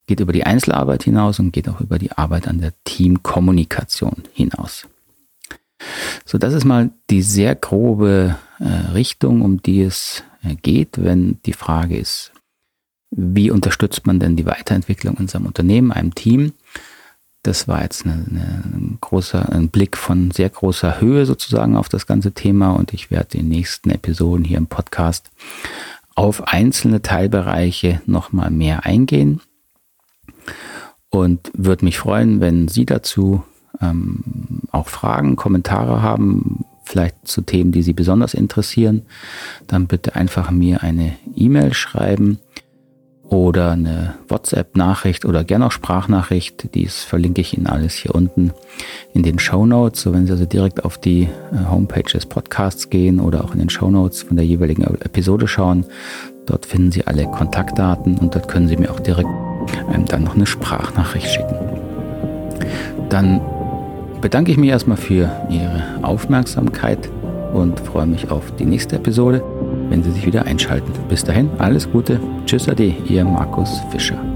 geht 0.08 0.19
über 0.19 0.34
die 0.34 0.45
Einzelarbeit 0.45 1.03
hinaus 1.03 1.39
und 1.39 1.51
geht 1.51 1.69
auch 1.69 1.79
über 1.79 1.99
die 1.99 2.12
Arbeit 2.12 2.47
an 2.47 2.60
der 2.60 2.73
Teamkommunikation 2.86 4.23
hinaus. 4.34 4.88
So, 6.25 6.38
das 6.38 6.53
ist 6.53 6.65
mal 6.65 6.91
die 7.10 7.21
sehr 7.21 7.56
grobe 7.56 8.38
äh, 8.60 8.91
Richtung, 8.93 9.41
um 9.41 9.62
die 9.62 9.82
es 9.82 10.23
äh, 10.43 10.56
geht, 10.56 11.03
wenn 11.03 11.39
die 11.45 11.53
Frage 11.53 11.97
ist, 11.97 12.32
wie 13.15 13.52
unterstützt 13.52 14.08
man 14.08 14.19
denn 14.19 14.36
die 14.36 14.45
Weiterentwicklung 14.45 15.17
in 15.17 15.28
seinem 15.28 15.45
Unternehmen, 15.45 15.91
einem 15.91 16.15
Team? 16.15 16.54
Das 17.43 17.67
war 17.67 17.84
jetzt 17.84 18.06
eine, 18.06 18.13
eine, 18.13 18.63
ein 18.73 18.97
großer 19.02 19.52
ein 19.52 19.69
Blick 19.69 19.97
von 19.97 20.32
sehr 20.32 20.49
großer 20.49 21.02
Höhe 21.02 21.26
sozusagen 21.26 21.76
auf 21.76 21.89
das 21.89 22.08
ganze 22.08 22.32
Thema 22.32 22.71
und 22.71 22.93
ich 22.93 23.12
werde 23.12 23.38
in 23.38 23.45
den 23.45 23.49
nächsten 23.49 23.89
Episoden 23.89 24.45
hier 24.45 24.58
im 24.58 24.67
Podcast 24.67 25.30
auf 26.15 26.47
einzelne 26.47 27.02
Teilbereiche 27.02 28.02
nochmal 28.06 28.49
mehr 28.49 28.86
eingehen 28.86 29.41
und 31.10 31.52
würde 31.54 31.86
mich 31.86 31.97
freuen, 31.97 32.39
wenn 32.39 32.67
Sie 32.67 32.86
dazu 32.86 33.43
ähm, 33.82 34.62
auch 34.71 34.88
Fragen, 34.88 35.36
Kommentare 35.36 36.02
haben, 36.02 36.65
vielleicht 36.86 37.28
zu 37.28 37.41
Themen, 37.41 37.71
die 37.71 37.84
Sie 37.84 37.93
besonders 37.93 38.34
interessieren, 38.34 39.04
dann 39.67 39.88
bitte 39.88 40.15
einfach 40.15 40.49
mir 40.49 40.82
eine 40.82 41.13
E-Mail 41.36 41.73
schreiben 41.73 42.39
oder 43.34 43.72
eine 43.72 44.15
WhatsApp-Nachricht 44.28 45.26
oder 45.26 45.43
gerne 45.43 45.65
auch 45.65 45.72
Sprachnachricht. 45.72 46.74
Dies 46.74 47.04
verlinke 47.04 47.41
ich 47.41 47.58
Ihnen 47.58 47.67
alles 47.67 47.96
hier 47.96 48.13
unten 48.13 48.52
in 49.13 49.24
den 49.24 49.39
Show 49.39 49.65
Notes. 49.65 50.02
So 50.02 50.13
wenn 50.13 50.26
Sie 50.26 50.32
also 50.32 50.46
direkt 50.46 50.86
auf 50.86 50.98
die 50.98 51.24
äh, 51.24 51.69
Homepage 51.69 52.04
des 52.04 52.26
Podcasts 52.26 52.89
gehen 52.89 53.19
oder 53.19 53.43
auch 53.43 53.54
in 53.54 53.60
den 53.60 53.69
Show 53.69 53.89
Notes 53.89 54.24
von 54.24 54.38
der 54.38 54.46
jeweiligen 54.46 54.84
Episode 54.84 55.48
schauen, 55.48 55.86
dort 56.46 56.65
finden 56.65 56.91
Sie 56.91 57.06
alle 57.06 57.26
Kontaktdaten 57.26 58.17
und 58.17 58.36
dort 58.36 58.48
können 58.48 58.67
Sie 58.67 58.78
mir 58.78 58.91
auch 58.91 59.00
direkt 59.00 59.30
ähm, 59.93 60.06
dann 60.06 60.24
noch 60.24 60.36
eine 60.36 60.46
Sprachnachricht 60.46 61.28
schicken. 61.28 61.56
Dann 63.10 63.41
bedanke 64.22 64.52
ich 64.52 64.58
mich 64.58 64.69
erstmal 64.69 64.98
für 64.98 65.30
Ihre 65.50 65.84
Aufmerksamkeit 66.02 67.10
und 67.54 67.80
freue 67.80 68.08
mich 68.08 68.32
auf 68.32 68.56
die 68.56 68.65
nächste 68.65 68.96
Episode, 68.96 69.43
wenn 69.93 70.01
Sie 70.01 70.12
sich 70.12 70.25
wieder 70.25 70.45
einschalten. 70.45 70.91
Bis 71.08 71.23
dahin, 71.23 71.51
alles 71.60 71.89
Gute. 71.89 72.19
Tschüss, 72.47 72.67
Ade, 72.67 72.95
Ihr 73.08 73.23
Markus 73.23 73.79
Fischer. 73.91 74.33